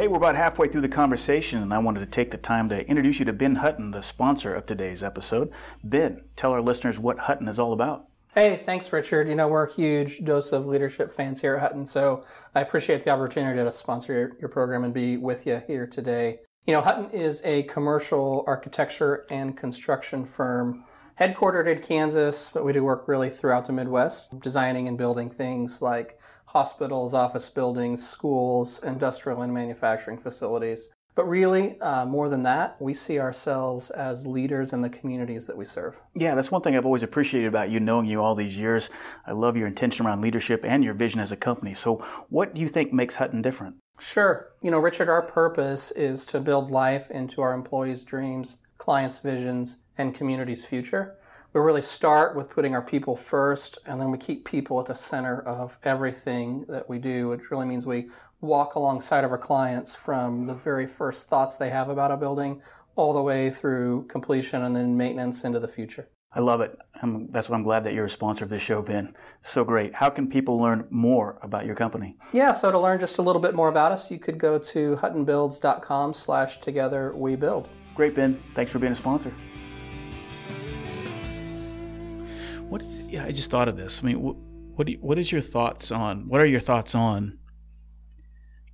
[0.00, 2.88] Hey, we're about halfway through the conversation, and I wanted to take the time to
[2.88, 5.52] introduce you to Ben Hutton, the sponsor of today's episode.
[5.84, 8.06] Ben, tell our listeners what Hutton is all about.
[8.34, 9.28] Hey, thanks, Richard.
[9.28, 13.04] You know, we're a huge dose of leadership fans here at Hutton, so I appreciate
[13.04, 16.38] the opportunity to sponsor your, your program and be with you here today.
[16.66, 20.82] You know, Hutton is a commercial architecture and construction firm
[21.20, 25.82] headquartered in Kansas, but we do work really throughout the Midwest, designing and building things
[25.82, 26.18] like
[26.52, 30.88] hospitals, office buildings, schools, industrial and manufacturing facilities.
[31.14, 35.56] But really, uh, more than that, we see ourselves as leaders in the communities that
[35.56, 36.00] we serve.
[36.16, 38.90] Yeah, that's one thing I've always appreciated about you, knowing you all these years.
[39.26, 41.72] I love your intention around leadership and your vision as a company.
[41.72, 43.76] So, what do you think makes Hutton different?
[44.00, 44.50] Sure.
[44.60, 49.76] You know, Richard, our purpose is to build life into our employees' dreams, clients' visions,
[49.98, 51.16] and communities' future
[51.52, 54.94] we really start with putting our people first, and then we keep people at the
[54.94, 58.08] center of everything that we do, which really means we
[58.40, 62.60] walk alongside of our clients from the very first thoughts they have about a building
[62.94, 66.08] all the way through completion and then maintenance into the future.
[66.32, 66.78] I love it.
[67.02, 69.14] I'm, that's what I'm glad that you're a sponsor of this show, Ben.
[69.42, 69.92] So great.
[69.92, 72.16] How can people learn more about your company?
[72.32, 74.96] Yeah, so to learn just a little bit more about us, you could go to
[74.96, 77.68] huttonbuilds.com slash together we build.
[77.96, 78.38] Great, Ben.
[78.54, 79.32] Thanks for being a sponsor.
[82.70, 84.00] What is, yeah, I just thought of this.
[84.00, 84.36] I mean, what
[84.76, 87.36] what, you, what is your thoughts on what are your thoughts on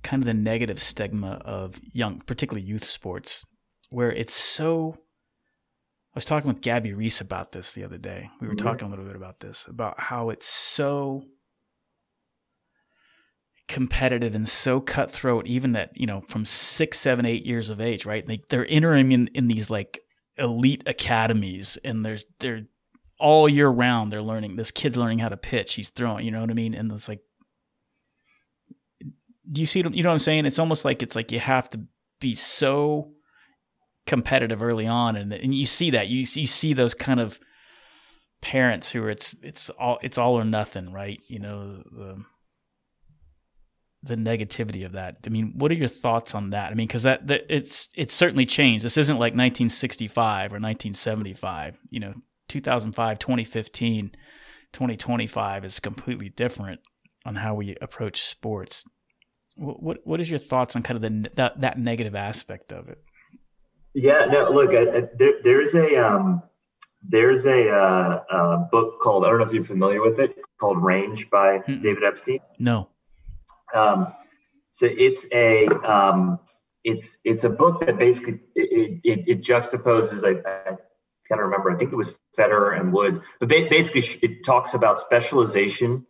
[0.03, 3.43] kind of the negative stigma of young, particularly youth sports,
[3.89, 4.97] where it's so.
[6.13, 8.29] I was talking with Gabby Reece about this the other day.
[8.39, 8.67] We were mm-hmm.
[8.67, 11.23] talking a little bit about this about how it's so
[13.67, 18.05] competitive and so cutthroat, even that you know from six, seven, eight years of age,
[18.05, 18.25] right?
[18.27, 20.01] They, they're entering in in these like
[20.37, 22.67] elite academies, and there's they're
[23.19, 25.75] all year round they're learning this kid's learning how to pitch.
[25.75, 26.73] He's throwing you know what i mean?
[26.73, 27.21] And it's like
[29.49, 30.45] do you see you know what i'm saying?
[30.45, 31.81] It's almost like it's like you have to
[32.19, 33.11] be so
[34.05, 36.07] competitive early on and, and you see that.
[36.07, 37.39] You, you see those kind of
[38.41, 41.21] parents who are it's it's all it's all or nothing right?
[41.27, 42.23] You know the
[44.03, 45.17] the negativity of that.
[45.25, 46.71] I mean what are your thoughts on that?
[46.71, 48.85] I mean because that, that it's it's certainly changed.
[48.85, 52.13] This isn't like 1965 or 1975 you know
[52.47, 54.11] 2005, 2015,
[54.73, 56.81] 2025 is completely different
[57.25, 58.85] on how we approach sports.
[59.55, 62.89] What what, what is your thoughts on kind of the that, that negative aspect of
[62.89, 63.03] it?
[63.93, 66.43] Yeah, no, look, I, I, there, there's a um,
[67.01, 70.83] there's a uh, uh, book called I don't know if you're familiar with it called
[70.83, 71.81] Range by hmm.
[71.81, 72.39] David Epstein.
[72.59, 72.89] No.
[73.73, 74.13] Um,
[74.71, 76.39] so it's a um,
[76.83, 80.75] it's it's a book that basically it, it, it juxtaposes I, I
[81.27, 81.71] can't remember.
[81.71, 86.05] I think it was Federer and Woods, but basically it talks about specialization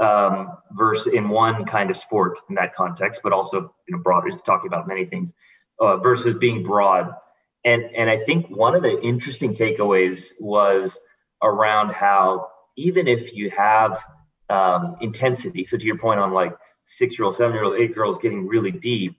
[0.00, 4.28] um, versus in one kind of sport in that context, but also you know broader.
[4.28, 5.32] It's talking about many things
[5.80, 7.12] uh, versus being broad.
[7.64, 10.98] and and I think one of the interesting takeaways was
[11.42, 14.02] around how even if you have
[14.48, 17.90] um, intensity, so to your point on like six year old, seven year old, eight
[17.90, 19.16] year olds getting really deep,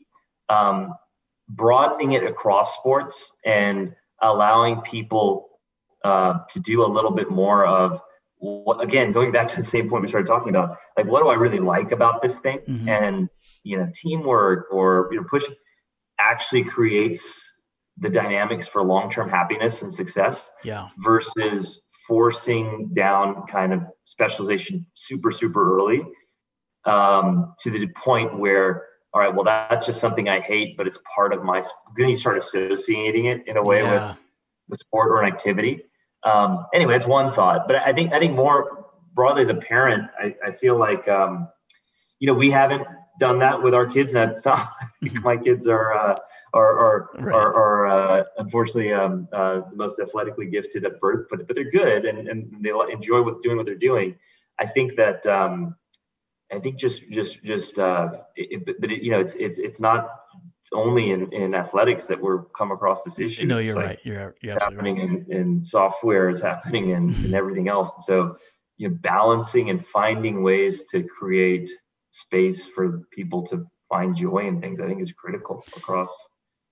[0.50, 0.94] um,
[1.48, 5.50] broadening it across sports and allowing people
[6.04, 8.02] uh, to do a little bit more of
[8.38, 11.30] what, again going back to the same point we started talking about like what do
[11.30, 12.90] i really like about this thing mm-hmm.
[12.90, 13.30] and
[13.64, 15.44] you know teamwork or you know push
[16.20, 17.54] actually creates
[17.98, 25.30] the dynamics for long-term happiness and success yeah versus forcing down kind of specialization super
[25.32, 26.02] super early
[26.86, 31.00] um, to the point where all right well that's just something i hate but it's
[31.16, 31.62] part of my
[31.98, 34.10] then you start associating it in a way yeah.
[34.10, 34.18] with
[34.70, 35.82] the sport or an activity
[36.24, 40.04] um, anyway that's one thought but i think i think more broadly as a parent
[40.20, 41.48] i, I feel like um,
[42.20, 42.86] you know we haven't
[43.22, 44.12] done that with our kids.
[44.14, 44.68] That's not
[45.22, 45.94] my kids are
[46.54, 47.34] are are right.
[47.34, 51.72] are, are uh, unfortunately um, uh, the most athletically gifted at birth, but but they're
[51.72, 54.16] good and and they enjoy what doing what they're doing.
[54.60, 55.76] I think that um,
[56.52, 60.10] I think just just just uh, it, but it, you know it's it's it's not
[60.74, 63.46] only in, in athletics that we're come across this issue.
[63.46, 64.00] No, you're like, right.
[64.04, 65.28] You're, you're it's happening right.
[65.28, 66.30] in, in software.
[66.30, 67.92] It's happening in, in everything else.
[67.94, 68.38] And so
[68.78, 71.70] you know, balancing and finding ways to create
[72.12, 76.14] space for people to find joy in things, I think is critical across.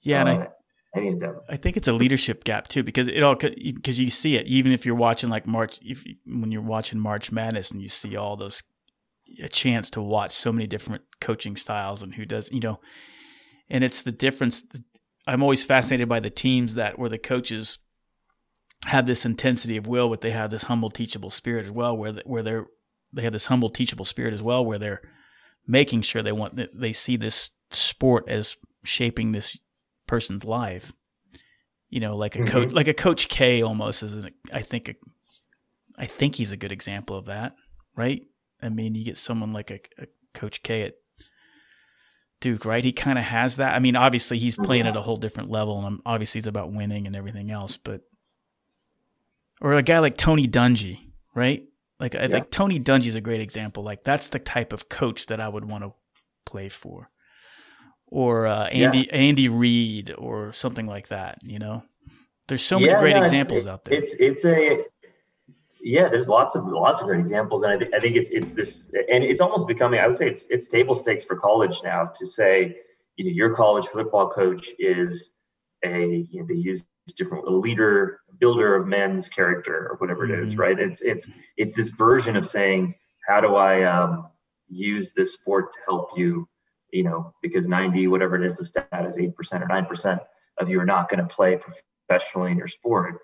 [0.01, 0.47] Yeah, uh, and I, uh,
[0.95, 1.43] any endeavor.
[1.49, 4.71] I think it's a leadership gap too, because it all because you see it even
[4.71, 8.35] if you're watching like March, if when you're watching March Madness and you see all
[8.37, 8.63] those
[9.43, 12.79] a chance to watch so many different coaching styles and who does you know,
[13.69, 14.63] and it's the difference.
[15.27, 17.79] I'm always fascinated by the teams that where the coaches
[18.85, 22.13] have this intensity of will, but they have this humble, teachable spirit as well, where
[22.25, 22.65] where they're
[23.13, 25.01] they have this humble, teachable spirit as well, where they're
[25.67, 29.57] making sure they want they see this sport as shaping this
[30.07, 30.91] person's life.
[31.89, 32.49] You know, like a mm-hmm.
[32.49, 34.13] coach, like a Coach K, almost is.
[34.13, 34.95] An, I think, a,
[35.97, 37.55] I think he's a good example of that,
[37.95, 38.21] right?
[38.61, 40.95] I mean, you get someone like a, a Coach K at
[42.39, 42.83] Duke, right?
[42.83, 43.73] He kind of has that.
[43.75, 47.07] I mean, obviously he's playing at a whole different level, and obviously it's about winning
[47.07, 47.77] and everything else.
[47.77, 48.01] But
[49.61, 50.99] or a guy like Tony Dungy,
[51.35, 51.63] right?
[51.99, 52.27] Like I yeah.
[52.27, 53.83] think Tony Dungy is a great example.
[53.83, 55.93] Like that's the type of coach that I would want to
[56.45, 57.09] play for,
[58.07, 59.15] or uh, Andy yeah.
[59.15, 61.39] Andy Reid or something like that.
[61.43, 61.83] You know,
[62.47, 63.99] there's so many great examples it, out there.
[63.99, 64.85] It's it's a
[65.79, 66.09] yeah.
[66.09, 68.89] There's lots of lots of great examples, and I think I think it's it's this,
[69.11, 69.99] and it's almost becoming.
[69.99, 72.77] I would say it's it's table stakes for college now to say,
[73.15, 75.31] you know, your college football coach is
[75.83, 76.83] a you know they use
[77.15, 80.61] different a leader builder of men's character or whatever it is, mm-hmm.
[80.61, 82.93] right it's it's it's this version of saying
[83.27, 84.27] how do i um,
[84.67, 86.47] use this sport to help you
[86.91, 89.29] you know because 90 whatever it is the stat is 8%
[89.61, 90.19] or 9%
[90.59, 91.57] of you are not going to play
[92.07, 93.19] professionally in your sport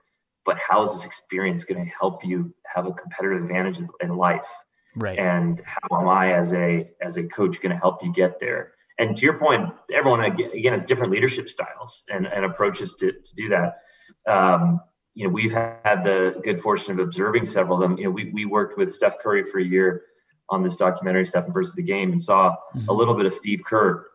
[0.45, 4.47] but how is this experience going to help you have a competitive advantage in life
[4.95, 8.39] right and how am i as a as a coach going to help you get
[8.39, 13.11] there and to your point, everyone again has different leadership styles and, and approaches to,
[13.11, 13.79] to do that.
[14.25, 14.79] Um,
[15.13, 17.97] you know, we've had the good fortune of observing several of them.
[17.97, 20.01] You know, we, we worked with Steph Curry for a year
[20.49, 22.87] on this documentary, Steph versus the Game, and saw mm-hmm.
[22.89, 24.07] a little bit of Steve Kerr.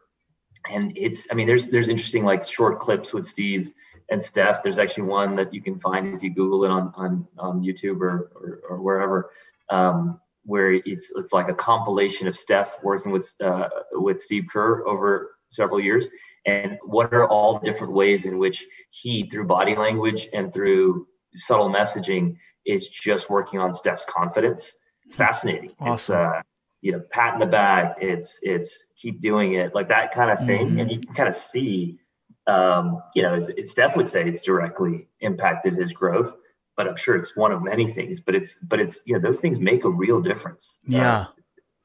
[0.70, 3.72] And it's, I mean, there's there's interesting like short clips with Steve
[4.10, 4.62] and Steph.
[4.62, 8.00] There's actually one that you can find if you Google it on on, on YouTube
[8.00, 9.30] or, or, or wherever.
[9.70, 14.86] Um, where it's it's like a compilation of Steph working with uh, with Steve Kerr
[14.86, 16.08] over several years,
[16.46, 21.06] and what are all the different ways in which he, through body language and through
[21.34, 24.72] subtle messaging, is just working on Steph's confidence.
[25.04, 25.72] It's fascinating.
[25.78, 25.92] Awesome.
[25.92, 26.42] It's, uh,
[26.80, 27.98] you know, pat in the back.
[28.00, 30.80] It's it's keep doing it, like that kind of thing, mm-hmm.
[30.80, 31.98] and you can kind of see.
[32.46, 36.34] Um, you know, it's, it's Steph would say it's directly impacted his growth
[36.80, 38.20] but I'm sure it's one of many things.
[38.20, 40.78] But it's but it's you know those things make a real difference.
[40.86, 41.18] Yeah.
[41.18, 41.26] Uh,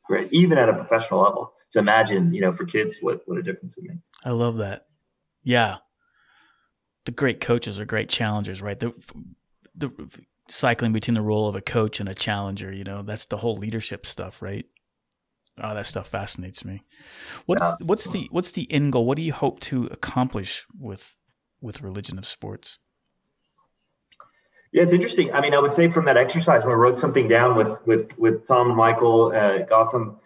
[0.09, 0.29] right.
[0.31, 1.51] Even at a professional level.
[1.67, 4.09] So imagine you know for kids what what a difference it makes.
[4.23, 4.85] I love that.
[5.43, 5.77] Yeah.
[7.03, 8.79] The great coaches are great challengers, right?
[8.79, 8.93] The
[9.73, 9.91] the
[10.47, 13.57] cycling between the role of a coach and a challenger, you know, that's the whole
[13.57, 14.65] leadership stuff, right?
[15.63, 16.81] Oh, that stuff fascinates me.
[17.45, 17.75] What's yeah.
[17.81, 19.05] what's the what's the end goal?
[19.05, 21.15] What do you hope to accomplish with
[21.61, 22.79] with religion of sports?
[24.73, 25.33] Yeah, it's interesting.
[25.33, 28.17] I mean, I would say from that exercise, when we wrote something down with with
[28.17, 30.19] with Tom and Michael uh, Gotham,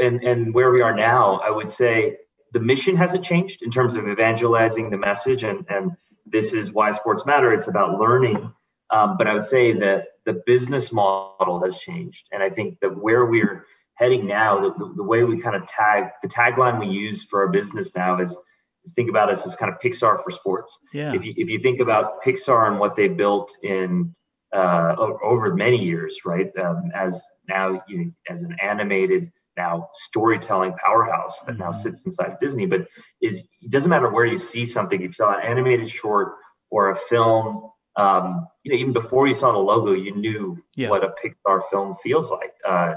[0.00, 2.18] and and where we are now, I would say
[2.52, 6.92] the mission hasn't changed in terms of evangelizing the message, and and this is why
[6.92, 7.52] sports matter.
[7.52, 8.52] It's about learning,
[8.90, 12.96] um, but I would say that the business model has changed, and I think that
[12.96, 13.66] where we're
[13.96, 17.42] heading now, the, the, the way we kind of tag the tagline we use for
[17.42, 18.36] our business now is
[18.84, 20.78] is think about us as kind of Pixar for sports.
[20.92, 21.14] Yeah.
[21.14, 24.14] If you if you think about Pixar and what they built in
[24.52, 26.50] uh, over many years, right?
[26.58, 31.62] Um, as now you know, as an animated now storytelling powerhouse that mm-hmm.
[31.62, 32.86] now sits inside of Disney, but
[33.20, 35.00] is it doesn't matter where you see something.
[35.00, 36.34] If you saw an animated short
[36.70, 40.90] or a film, um, you know, even before you saw the logo, you knew yeah.
[40.90, 42.52] what a Pixar film feels like.
[42.66, 42.96] Uh,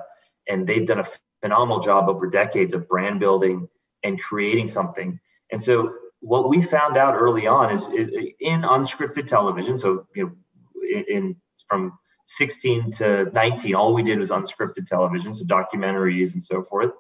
[0.50, 1.08] and they've done a
[1.42, 3.70] phenomenal job over decades of brand building
[4.04, 5.20] and creating something.
[5.52, 9.78] And so what we found out early on is, in unscripted television.
[9.78, 11.36] So you know, in,
[11.68, 16.92] from 16 to 19, all we did was unscripted television, so documentaries and so forth.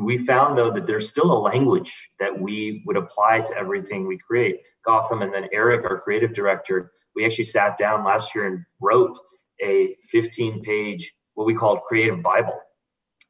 [0.00, 4.18] We found though that there's still a language that we would apply to everything we
[4.18, 4.60] create.
[4.84, 9.18] Gotham and then Eric, our creative director, we actually sat down last year and wrote
[9.60, 12.60] a 15 page, what we called creative Bible,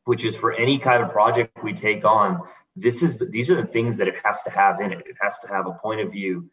[0.09, 2.41] which is for any kind of project we take on.
[2.75, 5.01] This is the, these are the things that it has to have in it.
[5.01, 6.49] It has to have a point of view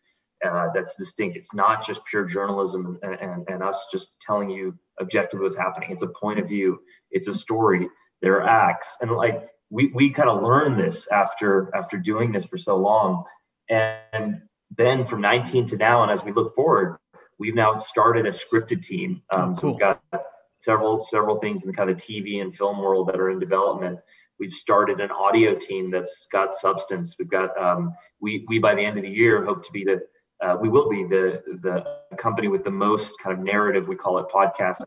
[0.45, 1.37] uh, that's distinct.
[1.37, 5.89] It's not just pure journalism and, and, and us just telling you objectively what's happening.
[5.89, 6.81] It's a point of view.
[7.11, 7.87] It's a story.
[8.21, 12.43] There are acts, and like we we kind of learned this after after doing this
[12.43, 13.23] for so long.
[13.69, 14.41] And
[14.75, 16.97] then from 19 to now, and as we look forward,
[17.39, 19.21] we've now started a scripted team.
[19.33, 19.55] Um, oh, cool.
[19.55, 20.01] So we've got
[20.59, 23.99] several several things in the kind of TV and film world that are in development.
[24.39, 27.15] We've started an audio team that's got substance.
[27.17, 30.01] We've got um, we we by the end of the year hope to be the
[30.41, 33.87] uh, we will be the the company with the most kind of narrative.
[33.87, 34.83] We call it podcast,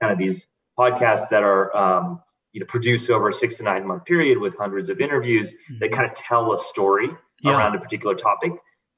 [0.00, 0.46] kind of these
[0.78, 4.56] podcasts that are um, you know produced over a six to nine month period with
[4.56, 5.78] hundreds of interviews mm-hmm.
[5.80, 7.10] that kind of tell a story
[7.42, 7.56] yeah.
[7.56, 8.52] around a particular topic.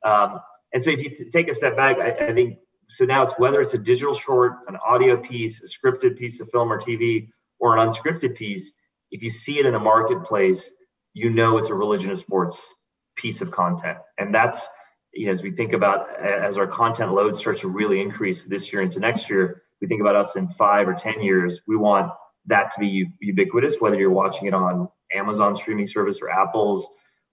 [0.04, 0.40] Um,
[0.72, 3.34] and so if you t- take a step back, I, I think so now it's
[3.38, 7.28] whether it's a digital short, an audio piece, a scripted piece of film or TV,
[7.60, 8.72] or an unscripted piece.
[9.10, 10.70] If you see it in the marketplace,
[11.14, 12.74] you know it's a religion of sports
[13.16, 14.68] piece of content, and that's
[15.12, 18.72] you know, as we think about as our content load starts to really increase this
[18.72, 21.60] year into next year, we think about us in five or ten years.
[21.66, 22.12] We want
[22.46, 26.86] that to be ubiquitous, whether you're watching it on Amazon streaming service or Apple's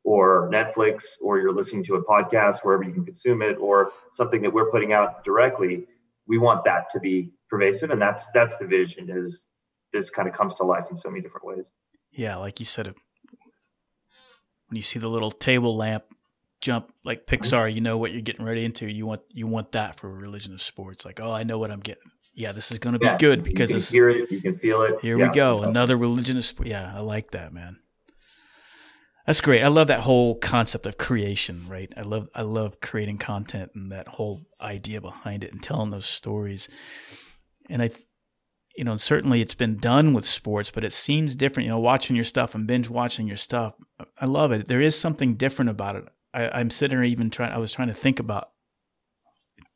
[0.05, 4.41] or Netflix, or you're listening to a podcast wherever you can consume it, or something
[4.43, 5.85] that we're putting out directly.
[6.27, 9.09] We want that to be pervasive, and that's that's the vision.
[9.09, 9.49] Is
[9.91, 11.71] this kind of comes to life in so many different ways?
[12.11, 16.05] Yeah, like you said, when you see the little table lamp
[16.61, 17.43] jump like mm-hmm.
[17.43, 18.91] Pixar, you know what you're getting ready into.
[18.91, 21.03] You want you want that for religion of sports.
[21.03, 22.11] Like, oh, I know what I'm getting.
[22.35, 24.57] Yeah, this is going to be yeah, good because you can hear it, you can
[24.57, 24.99] feel it.
[25.01, 26.67] Here yeah, we go, another religion of sport.
[26.67, 27.79] Yeah, I like that, man.
[29.26, 29.63] That's great.
[29.63, 31.91] I love that whole concept of creation, right?
[31.97, 36.05] I love I love creating content and that whole idea behind it and telling those
[36.05, 36.69] stories.
[37.69, 37.89] And I
[38.76, 42.15] you know, certainly it's been done with sports, but it seems different, you know, watching
[42.15, 43.73] your stuff and binge watching your stuff.
[44.19, 44.67] I love it.
[44.67, 46.05] There is something different about it.
[46.34, 48.49] I, am sitting there even trying I was trying to think about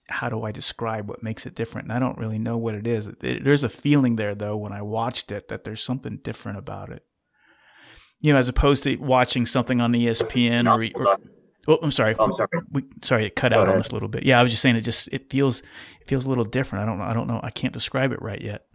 [0.10, 1.88] how do I describe what makes it different?
[1.88, 3.08] And I don't really know what it is.
[3.22, 7.04] There's a feeling there though when I watched it that there's something different about it
[8.22, 11.18] you know, as opposed to watching something on ESPN or, or
[11.68, 12.16] oh, I'm sorry.
[12.20, 12.50] Oh, I'm sorry.
[12.72, 13.76] We, sorry, it cut Go out ahead.
[13.76, 14.24] on us a little bit.
[14.24, 15.62] Yeah, I was just saying it just it feels
[16.02, 16.84] it feels a little different.
[16.84, 17.06] I don't know.
[17.06, 17.40] I don't know.
[17.42, 18.66] I can't describe it right yet.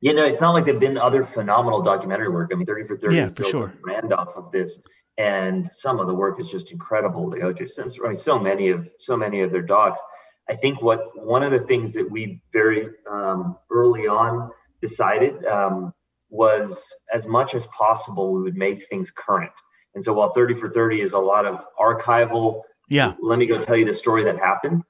[0.00, 2.50] Yeah, no, it's not like there've been other phenomenal documentary work.
[2.52, 3.72] I mean, 30 for 30 yeah, for sure.
[3.82, 4.78] brand off of this.
[5.18, 7.30] And some of the work is just incredible.
[7.30, 10.00] The OJ Simpson, I mean, so many of so many of their docs.
[10.48, 14.50] I think what one of the things that we very um, early on
[14.80, 15.94] decided um,
[16.28, 19.52] was as much as possible we would make things current.
[19.94, 23.58] And so while 30 for 30 is a lot of archival, yeah, let me go
[23.58, 24.82] tell you the story that happened.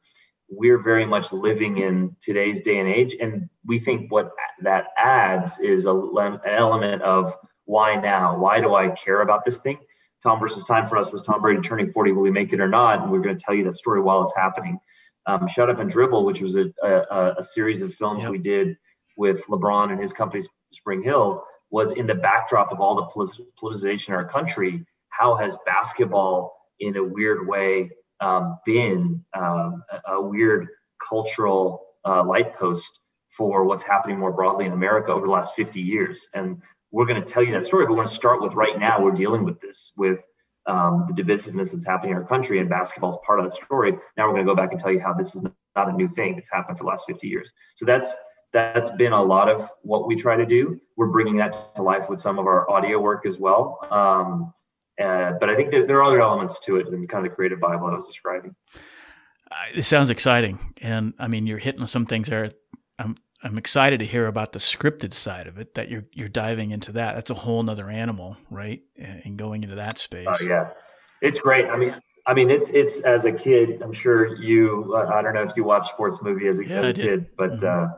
[0.49, 4.31] We're very much living in today's day and age, and we think what
[4.63, 7.35] that adds is a, an element of
[7.65, 8.39] why now?
[8.39, 9.79] Why do I care about this thing?
[10.23, 12.13] Tom versus time for us was Tom Brady turning 40.
[12.13, 13.03] Will we make it or not?
[13.03, 14.79] And we're going to tell you that story while it's happening.
[15.27, 18.31] Um, Shut Up and Dribble, which was a, a, a series of films yep.
[18.31, 18.77] we did
[19.17, 20.45] with LeBron and his company
[20.81, 24.85] SpringHill was in the backdrop of all the politicization in our country.
[25.09, 30.69] How has basketball, in a weird way, um, been um, a, weird
[31.07, 35.81] cultural uh, light post for what's happening more broadly in America over the last 50
[35.81, 36.29] years?
[36.35, 38.79] And we're going to tell you that story, but we're going to start with right
[38.79, 39.03] now.
[39.03, 40.21] We're dealing with this with
[40.67, 43.93] um, the divisiveness that's happening in our country, and basketball is part of that story.
[44.17, 46.09] Now we're going to go back and tell you how this is not a new
[46.09, 47.53] thing; it's happened for the last 50 years.
[47.75, 48.15] So that's
[48.57, 50.81] that's been a lot of what we try to do.
[50.97, 53.79] We're bringing that to life with some of our audio work as well.
[53.91, 54.55] Um,
[54.99, 57.37] uh, but I think that there are other elements to it in kind of the
[57.37, 58.55] creative Bible I was describing.
[59.51, 62.49] Uh, it sounds exciting, and I mean you're hitting some things there.
[62.99, 65.75] I'm I'm excited to hear about the scripted side of it.
[65.75, 67.15] That you're you're diving into that.
[67.15, 68.83] That's a whole other animal, right?
[68.97, 70.27] And going into that space.
[70.29, 70.71] Oh uh, yeah,
[71.21, 71.67] It's great.
[71.67, 71.95] I mean,
[72.27, 73.83] I mean, it's it's as a kid.
[73.83, 74.95] I'm sure you.
[74.97, 77.27] Uh, I don't know if you watch sports movie as a, yeah, as a kid,
[77.37, 77.93] but mm-hmm.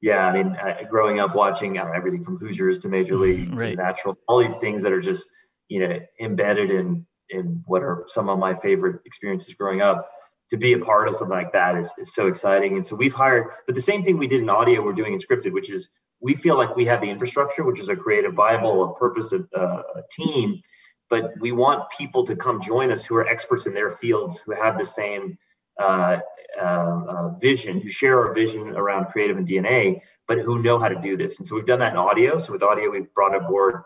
[0.00, 3.76] Yeah, I mean, I, growing up watching know, everything from Hoosiers to Major League right.
[3.76, 5.28] to Natural, all these things that are just
[5.68, 10.10] you know embedded in in what are some of my favorite experiences growing up.
[10.50, 12.74] To be a part of something like that is, is so exciting.
[12.74, 15.18] And so we've hired, but the same thing we did in audio, we're doing in
[15.18, 15.88] scripted, which is
[16.20, 19.40] we feel like we have the infrastructure, which is a creative Bible, a purpose, a,
[19.58, 20.60] a team
[21.10, 24.52] but we want people to come join us who are experts in their fields, who
[24.52, 25.38] have the same
[25.80, 26.18] uh,
[26.60, 30.88] uh, uh, vision, who share our vision around creative and DNA, but who know how
[30.88, 31.38] to do this.
[31.38, 32.38] And so we've done that in audio.
[32.38, 33.82] So with audio, we've brought aboard,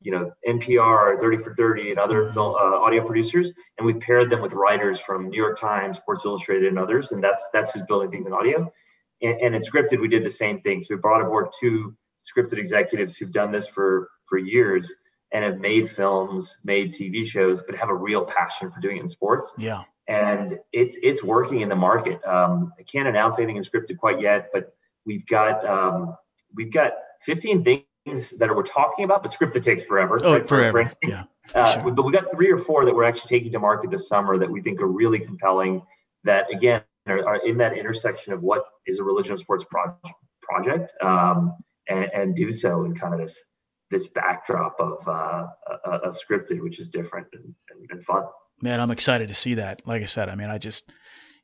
[0.00, 2.34] you know, NPR, 30 for 30, and other mm-hmm.
[2.34, 6.24] film, uh, audio producers, and we've paired them with writers from New York Times, Sports
[6.24, 7.12] Illustrated, and others.
[7.12, 8.72] And that's that's who's building things in audio.
[9.20, 10.80] And, and in scripted, we did the same thing.
[10.80, 14.92] So we brought aboard two scripted executives who've done this for for years
[15.32, 19.00] and have made films, made TV shows, but have a real passion for doing it
[19.00, 19.52] in sports.
[19.56, 19.82] Yeah.
[20.12, 22.22] And it's it's working in the market.
[22.26, 24.74] Um, I can't announce anything in scripted quite yet, but
[25.06, 26.16] we've got um,
[26.54, 26.92] we've got
[27.22, 30.20] 15 things that we're talking about, but scripted takes forever.
[30.22, 30.48] Oh, right?
[30.48, 30.84] forever.
[30.84, 31.24] For, yeah.
[31.56, 31.90] Uh, sure.
[31.90, 34.48] But we've got three or four that we're actually taking to market this summer that
[34.48, 35.82] we think are really compelling.
[36.22, 40.14] That again are, are in that intersection of what is a religion of sports project,
[40.40, 41.52] project um,
[41.88, 43.42] and, and do so in kind of this
[43.90, 48.24] this backdrop of uh, uh, of scripted, which is different and, and, and, fun.
[48.62, 49.86] Man, I'm excited to see that.
[49.86, 50.90] Like I said, I mean, I just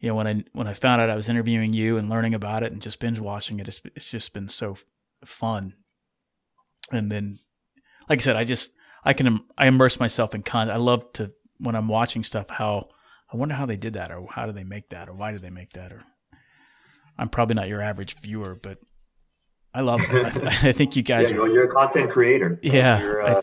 [0.01, 2.63] you know when I when I found out I was interviewing you and learning about
[2.63, 4.77] it and just binge watching it, it's, it's just been so
[5.25, 5.75] fun.
[6.91, 7.41] And then,
[8.09, 8.71] like I said, I just
[9.05, 10.75] I can I immerse myself in content.
[10.75, 12.85] I love to when I'm watching stuff how
[13.33, 15.39] I wonder how they did that or how do they make that or why do
[15.39, 16.05] they make that or
[17.19, 18.79] I'm probably not your average viewer, but
[19.75, 20.13] I love it.
[20.13, 21.31] I, I think you guys.
[21.31, 22.59] Yeah, are, you're a content creator.
[22.63, 23.43] Yeah, you're, uh,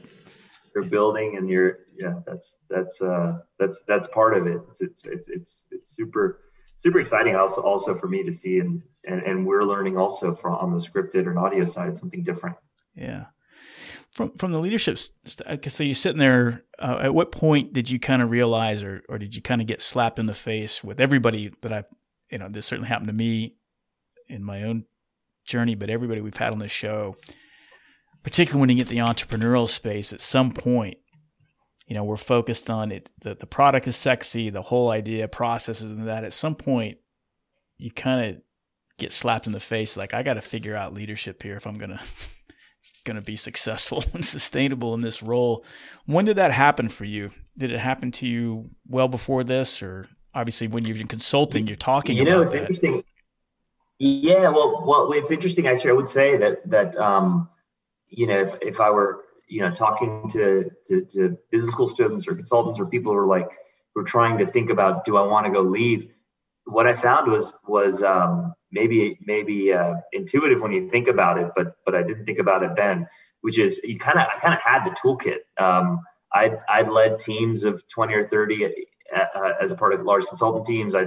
[0.73, 2.19] you're building, and you're yeah.
[2.25, 4.61] That's that's uh, that's that's part of it.
[4.69, 6.41] It's it's it's it's, it's super
[6.77, 7.35] super exciting.
[7.35, 10.77] Also also for me to see, and, and and we're learning also from on the
[10.77, 12.57] scripted and audio side something different.
[12.95, 13.25] Yeah.
[14.11, 16.63] From from the leadership, st- so you're sitting there.
[16.79, 19.67] Uh, at what point did you kind of realize, or or did you kind of
[19.67, 21.83] get slapped in the face with everybody that I,
[22.31, 23.55] you know, this certainly happened to me
[24.29, 24.85] in my own
[25.45, 27.17] journey, but everybody we've had on this show,
[28.23, 30.97] particularly when you get the entrepreneurial space, at some point,
[31.87, 33.09] you know, we're focused on it.
[33.19, 36.23] The, the product is sexy, the whole idea, processes, and that.
[36.23, 36.97] At some point,
[37.77, 38.41] you kind of
[38.97, 39.97] get slapped in the face.
[39.97, 42.01] Like I got to figure out leadership here if I'm gonna
[43.05, 45.63] gonna be successful and sustainable in this role.
[46.05, 47.31] When did that happen for you?
[47.57, 51.75] Did it happen to you well before this, or obviously when you're in consulting, you're
[51.75, 52.19] talking.
[52.19, 52.31] About it.
[52.31, 52.59] You know, it's that.
[52.61, 53.03] interesting.
[53.97, 55.67] Yeah, well, well, it's interesting.
[55.67, 57.47] Actually, I would say that that um,
[58.07, 62.27] you know, if, if I were you know talking to, to to business school students
[62.27, 63.49] or consultants or people who are like
[63.93, 66.11] who are trying to think about, do I want to go leave?
[66.65, 71.51] What I found was was um, maybe maybe uh, intuitive when you think about it,
[71.55, 73.07] but but I didn't think about it then.
[73.41, 75.39] Which is you kind of I kind of had the toolkit.
[75.63, 76.01] Um,
[76.33, 80.25] I I led teams of twenty or thirty uh, uh, as a part of large
[80.25, 80.95] consultant teams.
[80.95, 81.03] I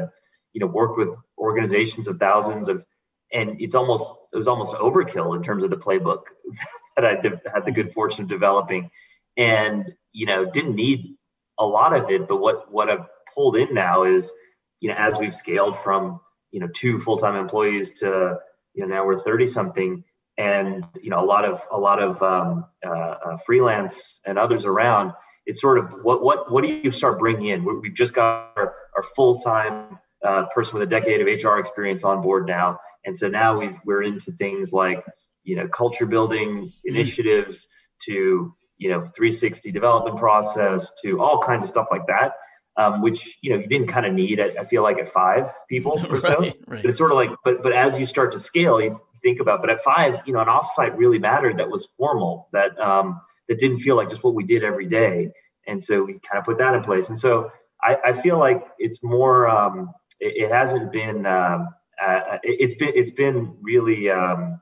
[0.53, 2.84] you know worked with organizations of thousands of
[3.33, 6.22] and it's almost it was almost overkill in terms of the playbook
[6.97, 8.91] that I de- had the good fortune of developing,
[9.37, 11.16] and you know didn't need
[11.59, 12.29] a lot of it.
[12.29, 14.33] But what what I've pulled in now is
[14.81, 16.20] you know as we've scaled from
[16.51, 18.39] you know two full time employees to
[18.74, 20.05] you know now we're thirty something,
[20.37, 24.64] and you know a lot of a lot of um, uh, uh, freelance and others
[24.64, 25.12] around.
[25.47, 27.81] It's sort of what what what do you start bringing in?
[27.81, 32.05] We've just got our, our full time uh, person with a decade of HR experience
[32.05, 32.79] on board now.
[33.05, 35.05] And so now we we're into things like,
[35.44, 36.88] you know, culture building mm-hmm.
[36.88, 37.68] initiatives
[38.07, 42.32] to, you know, 360 development process to all kinds of stuff like that.
[42.76, 44.38] Um, which you know you didn't kind of need.
[44.38, 46.53] I, I feel like at five people or so.
[46.68, 49.61] right, it's sort of like, but but as you start to scale, you think about.
[49.61, 51.59] But at five, you know, an offsite really mattered.
[51.59, 52.49] That was formal.
[52.53, 55.32] That um, that didn't feel like just what we did every day.
[55.66, 57.09] And so we kind of put that in place.
[57.09, 57.51] And so
[57.82, 61.26] I, I feel like it's more um, it, it hasn't been.
[61.26, 61.68] Um,
[62.03, 64.11] uh, it, has been it's been really.
[64.11, 64.61] Um,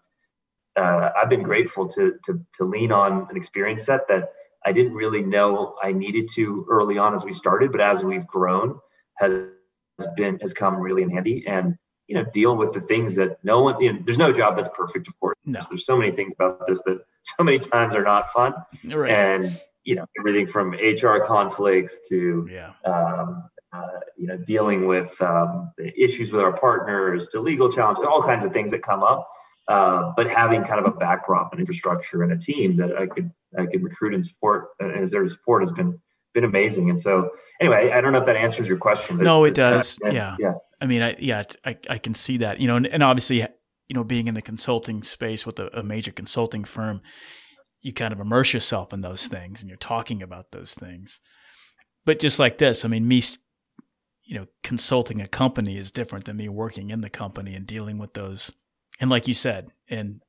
[0.76, 4.28] uh, I've been grateful to, to to lean on an experience set that
[4.64, 8.26] I didn't really know I needed to early on as we started, but as we've
[8.26, 8.78] grown,
[9.16, 9.49] has
[10.16, 11.76] been has come really in handy and
[12.07, 14.68] you know deal with the things that no one you know, there's no job that's
[14.74, 15.61] perfect of course no.
[15.68, 19.11] there's so many things about this that so many times are not fun right.
[19.11, 22.72] and you know everything from hr conflicts to yeah.
[22.84, 28.23] um, uh, you know, dealing with um, issues with our partners, to legal challenges, all
[28.23, 29.29] kinds of things that come up.
[29.69, 33.31] Uh, but having kind of a backdrop and infrastructure and a team that I could
[33.59, 36.01] I could recruit and support and as their support has been
[36.37, 36.91] been amazing.
[36.91, 39.17] And so, anyway, I don't know if that answers your question.
[39.17, 39.99] No, it does.
[39.99, 40.37] Kind of, yeah.
[40.39, 40.53] yeah.
[40.81, 43.95] I mean, I, yeah, I, I can see that, you know, and, and obviously, you
[43.95, 47.01] know, being in the consulting space with a, a major consulting firm,
[47.81, 51.21] you kind of immerse yourself in those things and you're talking about those things.
[52.05, 53.23] But just like this, I mean, me,
[54.27, 57.97] you know, consulting a company is different than me working in the company and dealing
[57.97, 58.53] with those.
[59.01, 60.20] And like you said, and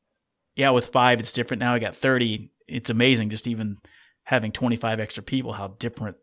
[0.56, 1.60] yeah, with five, it's different.
[1.62, 2.52] Now I got 30.
[2.68, 3.78] It's amazing just even
[4.24, 6.18] having 25 extra people, how different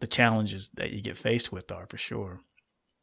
[0.00, 2.40] the challenges that you get faced with are for sure.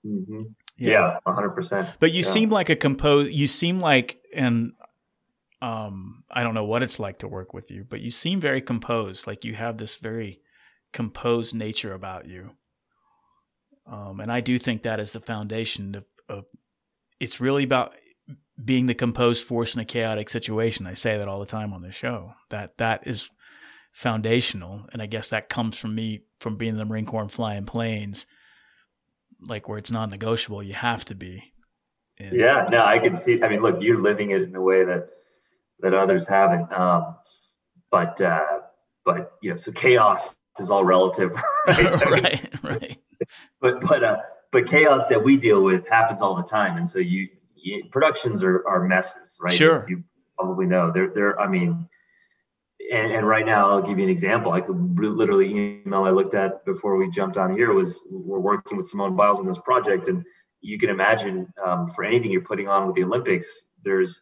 [0.05, 0.43] Mm-hmm.
[0.77, 1.89] Yeah, hundred percent.
[1.99, 2.29] But you yeah.
[2.29, 3.31] seem like a compose.
[3.31, 4.73] You seem like, and
[5.61, 8.61] um, I don't know what it's like to work with you, but you seem very
[8.61, 9.25] composed.
[9.25, 10.41] Like you have this very
[10.93, 12.51] composed nature about you.
[13.89, 16.45] Um, and I do think that is the foundation of, of.
[17.19, 17.93] It's really about
[18.63, 20.87] being the composed force in a chaotic situation.
[20.87, 22.33] I say that all the time on the show.
[22.49, 23.29] That that is
[23.91, 27.31] foundational, and I guess that comes from me from being in the Marine Corps and
[27.31, 28.25] flying planes
[29.41, 30.63] like where it's non-negotiable.
[30.63, 31.53] You have to be.
[32.19, 33.43] And, yeah, no, I can see.
[33.43, 35.09] I mean, look, you're living it in a way that
[35.79, 36.71] that others haven't.
[36.73, 37.15] Um,
[37.91, 38.59] but uh,
[39.05, 41.31] but you know, so chaos is all relative,
[41.67, 42.05] right?
[42.05, 42.97] right, right.
[43.59, 44.17] But but uh,
[44.51, 48.43] but chaos that we deal with happens all the time, and so you, you productions
[48.43, 49.53] are are messes, right?
[49.53, 49.77] Sure.
[49.77, 50.03] As you
[50.37, 51.39] probably know they're they're.
[51.39, 51.87] I mean,
[52.91, 54.51] and, and right now I'll give you an example.
[54.51, 58.77] I could literally email I looked at before we jumped on here was we're working
[58.77, 60.23] with Simone Biles on this project, and
[60.61, 64.21] you can imagine um, for anything you're putting on with the Olympics, there's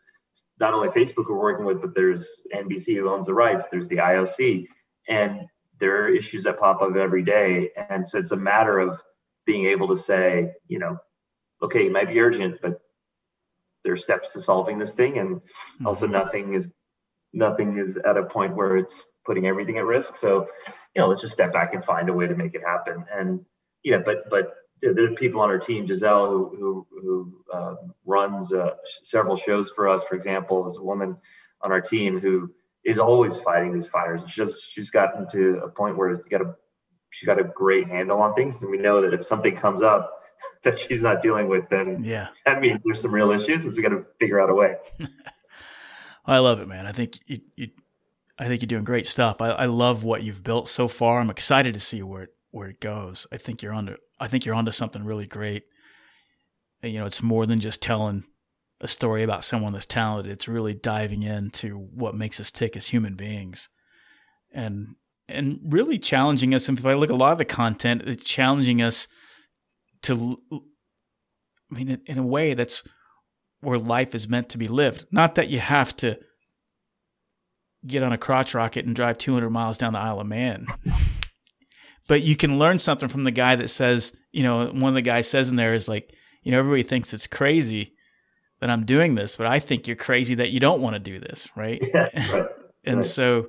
[0.59, 3.67] not only Facebook we're working with, but there's NBC who owns the rights.
[3.69, 4.65] There's the IOC,
[5.07, 5.41] and
[5.79, 9.01] there are issues that pop up every day, and so it's a matter of
[9.45, 10.97] being able to say, you know,
[11.61, 12.81] okay, it might be urgent, but
[13.83, 15.41] there's steps to solving this thing, and
[15.85, 16.13] also mm-hmm.
[16.13, 16.71] nothing is
[17.33, 20.15] nothing is at a point where it's putting everything at risk.
[20.15, 20.47] So,
[20.95, 23.05] you know, let's just step back and find a way to make it happen.
[23.11, 23.45] And
[23.83, 27.75] you know, but but there are people on our team, Giselle, who who, who uh,
[28.05, 28.71] runs uh,
[29.03, 30.03] several shows for us.
[30.03, 31.17] For example, is a woman
[31.61, 32.51] on our team who
[32.85, 36.41] is always fighting these fires, and she's she's gotten to a point where you got
[36.41, 36.55] a
[37.09, 40.21] she's got a great handle on things, and we know that if something comes up
[40.63, 43.77] that she's not dealing with, then yeah, that means there's some real issues, and so
[43.77, 44.75] we got to figure out a way.
[46.25, 46.87] I love it, man.
[46.87, 47.69] I think you, you
[48.37, 49.41] I think you're doing great stuff.
[49.41, 51.19] I, I love what you've built so far.
[51.19, 53.27] I'm excited to see where it where it goes.
[53.31, 55.63] I think you're onto I think you're onto something really great.
[56.81, 58.25] And, you know, it's more than just telling
[58.81, 60.31] a story about someone that's talented.
[60.31, 63.69] It's really diving into what makes us tick as human beings,
[64.53, 64.95] and
[65.27, 66.67] and really challenging us.
[66.67, 69.07] And if I look at a lot of the content, it's challenging us
[70.03, 70.39] to.
[70.51, 72.83] I mean, in a way that's
[73.61, 75.05] where life is meant to be lived.
[75.11, 76.19] Not that you have to
[77.85, 80.67] get on a crotch rocket and drive 200 miles down the Isle of Man.
[82.07, 85.01] but you can learn something from the guy that says, you know, one of the
[85.01, 86.13] guys says in there is like,
[86.43, 87.94] you know, everybody thinks it's crazy
[88.59, 91.19] that I'm doing this, but I think you're crazy that you don't want to do
[91.19, 91.83] this, right?
[91.93, 92.47] Yeah, right
[92.85, 93.05] and right.
[93.05, 93.47] so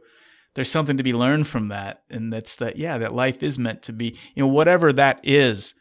[0.55, 2.03] there's something to be learned from that.
[2.11, 5.75] And that's that, yeah, that life is meant to be, you know, whatever that is,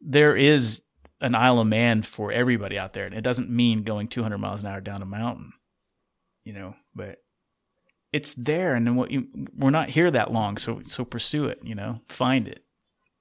[0.00, 0.82] there is
[1.20, 3.06] an Isle of Man for everybody out there.
[3.06, 5.52] And it doesn't mean going 200 miles an hour down a mountain,
[6.44, 7.16] you know, but
[8.12, 8.74] it's there.
[8.74, 9.26] And then what you,
[9.56, 10.58] we're not here that long.
[10.58, 12.62] So, so pursue it, you know, find it.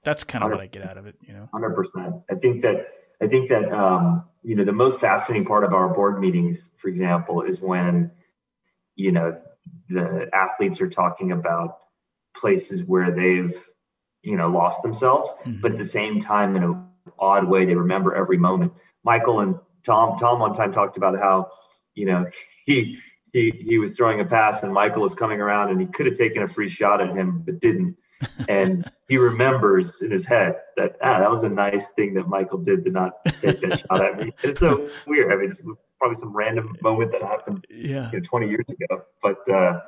[0.04, 1.50] That's kind of what I get out of it, you know.
[1.52, 2.16] Hundred percent.
[2.30, 2.88] I think that,
[3.22, 6.88] I think that, um, you know, the most fascinating part of our board meetings, for
[6.88, 8.12] example, is when,
[8.96, 9.40] you know,
[9.90, 11.80] the athletes are talking about
[12.36, 13.56] places where they've,
[14.22, 15.62] you know, lost themselves, mm-hmm.
[15.62, 16.88] but at the same time, in a
[17.20, 18.74] odd way they remember every moment.
[19.04, 21.50] Michael and Tom, Tom one time talked about how,
[21.96, 22.28] you know,
[22.66, 23.00] he
[23.34, 26.18] he he was throwing a pass and Michael was coming around and he could have
[26.18, 27.98] taken a free shot at him but didn't.
[28.48, 32.58] And he remembers in his head that ah, that was a nice thing that Michael
[32.58, 34.34] did to not take that shot at me.
[34.44, 35.32] It's so weird.
[35.32, 38.12] I mean, probably some random moment that happened yeah.
[38.12, 39.04] You know, 20 years ago.
[39.22, 39.82] But uh,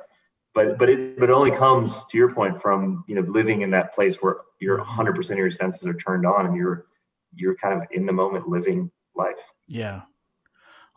[0.54, 3.70] but but it but it only comes to your point from you know living in
[3.70, 6.86] that place where you're 100 percent of your senses are turned on and you're
[7.34, 9.52] you're kind of in the moment living life.
[9.68, 10.02] Yeah.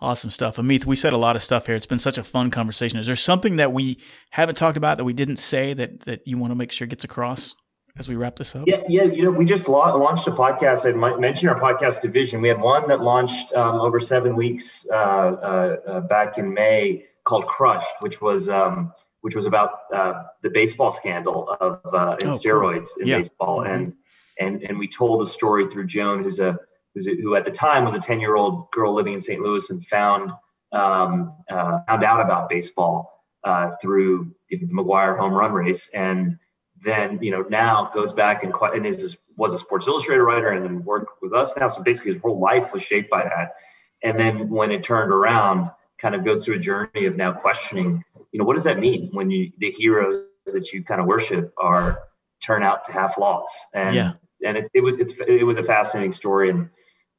[0.03, 0.57] Awesome stuff.
[0.57, 1.75] Amit, we said a lot of stuff here.
[1.75, 2.99] It's been such a fun conversation.
[2.99, 3.99] Is there something that we
[4.31, 7.05] haven't talked about that we didn't say that, that you want to make sure gets
[7.05, 7.55] across
[7.97, 8.67] as we wrap this up?
[8.67, 9.03] Yeah, yeah.
[9.03, 10.85] You know, we just launched a podcast.
[10.85, 12.41] I mentioned our podcast division.
[12.41, 17.05] We had one that launched um, over seven weeks uh, uh, uh, back in May
[17.23, 18.91] called Crushed, which was um,
[19.21, 23.03] which was about uh, the baseball scandal of uh, oh, steroids cool.
[23.03, 23.17] in yeah.
[23.19, 23.73] baseball mm-hmm.
[23.73, 23.93] and
[24.37, 26.59] and and we told the story through Joan, who's a,
[26.95, 29.41] who at the time was a ten year old girl living in St.
[29.41, 30.31] Louis and found
[30.71, 36.37] um, uh, found out about baseball uh, through the McGwire home run race and
[36.83, 40.63] then you know now goes back and, and is was a Sports Illustrated writer and
[40.63, 41.67] then worked with us now.
[41.67, 43.55] So basically, his whole life was shaped by that.
[44.03, 48.03] And then when it turned around, kind of goes through a journey of now questioning,
[48.31, 51.53] you know, what does that mean when you the heroes that you kind of worship
[51.57, 52.03] are
[52.43, 53.49] turn out to have flaws?
[53.73, 54.13] And yeah.
[54.45, 56.69] and it, it was it's it was a fascinating story and.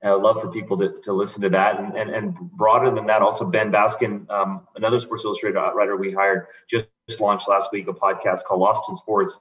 [0.04, 1.80] I love for people to, to listen to that.
[1.80, 6.12] And, and, and broader than that, also Ben Baskin, um, another Sports Illustrated writer we
[6.12, 9.38] hired, just, just launched last week a podcast called Lost in Sports,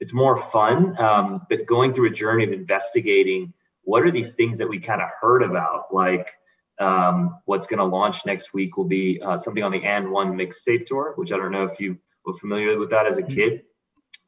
[0.00, 4.58] it's more fun, um, but going through a journey of investigating what are these things
[4.58, 6.34] that we kind of heard about, like
[6.78, 10.34] um, what's going to launch next week will be uh, something on the And One
[10.34, 13.34] mixtape tour, which I don't know if you were familiar with that as a mm-hmm.
[13.34, 13.62] kid,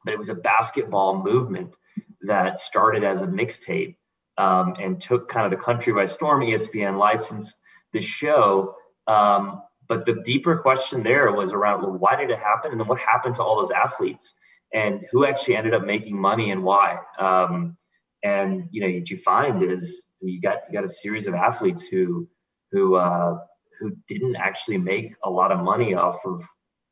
[0.04, 1.76] but it was a basketball movement
[2.22, 3.96] that started as a mixtape
[4.38, 6.40] um, and took kind of the country by storm.
[6.42, 7.56] ESPN licensed
[7.92, 8.74] the show.
[9.06, 12.72] Um, but the deeper question there was around well, why did it happen?
[12.72, 14.34] And then what happened to all those athletes?
[14.72, 16.98] and who actually ended up making money and why.
[17.18, 17.76] Um,
[18.22, 21.86] and you know, what you find is you got you got a series of athletes
[21.86, 22.28] who
[22.72, 23.38] who uh,
[23.78, 26.42] who didn't actually make a lot of money off of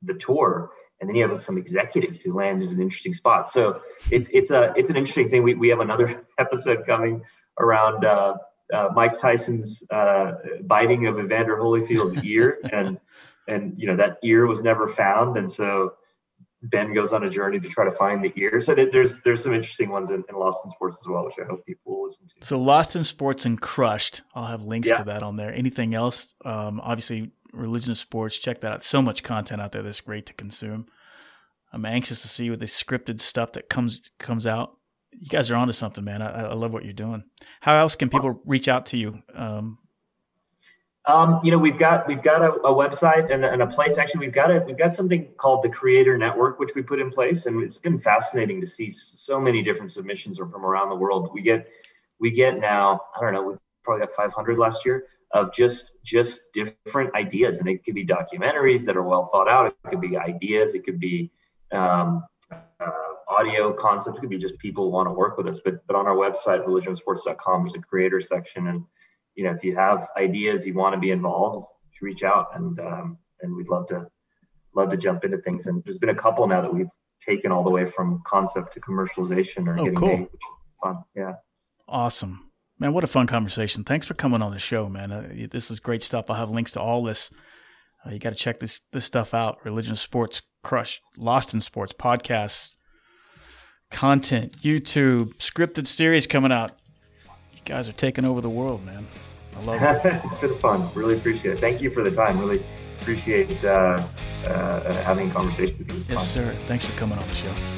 [0.02, 0.70] the tour.
[1.00, 3.52] And then you have some executives who landed in interesting spots.
[3.52, 3.80] So
[4.10, 5.42] it's it's a it's an interesting thing.
[5.42, 7.22] We we have another episode coming
[7.58, 8.36] around uh,
[8.72, 10.32] uh, Mike Tyson's uh,
[10.62, 12.98] biting of Evander Holyfield's ear, and
[13.46, 15.94] and you know that ear was never found, and so
[16.62, 18.60] Ben goes on a journey to try to find the ear.
[18.60, 21.44] So there's there's some interesting ones in, in, Lost in Sports as well, which I
[21.44, 22.34] hope people will listen to.
[22.46, 24.98] So Lost in Sports and Crushed, I'll have links yeah.
[24.98, 25.52] to that on there.
[25.52, 26.34] Anything else?
[26.44, 28.38] Um, obviously, Religion of Sports.
[28.38, 28.82] Check that out.
[28.82, 30.86] So much content out there that's great to consume.
[31.72, 34.76] I'm anxious to see what the scripted stuff that comes comes out.
[35.12, 36.22] You guys are onto something, man.
[36.22, 37.24] I, I love what you're doing.
[37.60, 39.22] How else can people reach out to you?
[39.34, 39.78] Um,
[41.06, 43.96] um, you know, we've got we've got a, a website and, and, a place.
[43.96, 47.10] Actually, we've got a we've got something called the Creator Network, which we put in
[47.10, 50.96] place, and it's been fascinating to see so many different submissions are from around the
[50.96, 51.30] world.
[51.32, 51.70] We get
[52.18, 53.02] we get now.
[53.16, 53.42] I don't know.
[53.42, 53.54] We
[53.84, 58.84] probably got 500 last year of just just different ideas, and it could be documentaries
[58.86, 59.66] that are well thought out.
[59.66, 60.74] It could be ideas.
[60.74, 61.30] It could be
[61.72, 62.90] um, uh,
[63.28, 64.18] audio concepts.
[64.18, 65.60] It could be just people who want to work with us.
[65.64, 68.84] But but on our website, religionofsports.com, there's a creator section and
[69.36, 71.66] you know, if you have ideas, you want to be involved,
[72.02, 74.06] reach out and um, and we'd love to
[74.74, 75.66] love to jump into things.
[75.66, 78.80] And there's been a couple now that we've taken all the way from concept to
[78.80, 80.08] commercialization or oh, getting cool.
[80.08, 80.40] made, is
[80.82, 81.04] fun.
[81.14, 81.32] Yeah.
[81.88, 82.45] Awesome.
[82.78, 83.84] Man, what a fun conversation.
[83.84, 85.10] Thanks for coming on the show, man.
[85.10, 86.28] Uh, this is great stuff.
[86.28, 87.30] I'll have links to all this.
[88.04, 89.64] Uh, you got to check this this stuff out.
[89.64, 92.74] Religion, sports, crush, lost in sports, podcasts,
[93.90, 96.72] content, YouTube, scripted series coming out.
[97.52, 99.06] You guys are taking over the world, man.
[99.56, 100.20] I love it.
[100.24, 100.88] it's been fun.
[100.94, 101.60] Really appreciate it.
[101.60, 102.38] Thank you for the time.
[102.38, 102.62] Really
[103.00, 104.02] appreciate uh,
[104.46, 105.98] uh, having a conversation with you.
[106.08, 106.18] Yes, fun.
[106.18, 106.56] sir.
[106.66, 107.75] Thanks for coming on the show.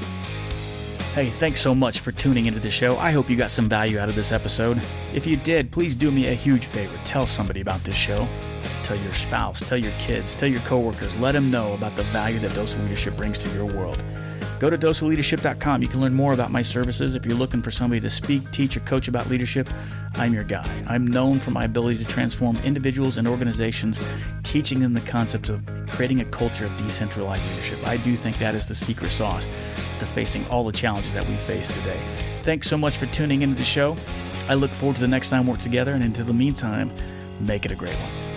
[1.18, 2.96] Hey, thanks so much for tuning into the show.
[2.96, 4.80] I hope you got some value out of this episode.
[5.12, 6.96] If you did, please do me a huge favor.
[7.04, 8.28] Tell somebody about this show.
[8.84, 11.16] Tell your spouse, tell your kids, tell your coworkers.
[11.16, 14.00] Let them know about the value that Dose Leadership brings to your world.
[14.58, 15.82] Go to doseofleadership.com.
[15.82, 17.14] You can learn more about my services.
[17.14, 19.68] If you're looking for somebody to speak, teach, or coach about leadership,
[20.14, 20.84] I'm your guy.
[20.88, 24.00] I'm known for my ability to transform individuals and organizations,
[24.42, 27.86] teaching them the concepts of creating a culture of decentralized leadership.
[27.86, 29.48] I do think that is the secret sauce
[30.00, 32.00] to facing all the challenges that we face today.
[32.42, 33.96] Thanks so much for tuning into the show.
[34.48, 36.90] I look forward to the next time we're together, and until the meantime,
[37.40, 38.27] make it a great one.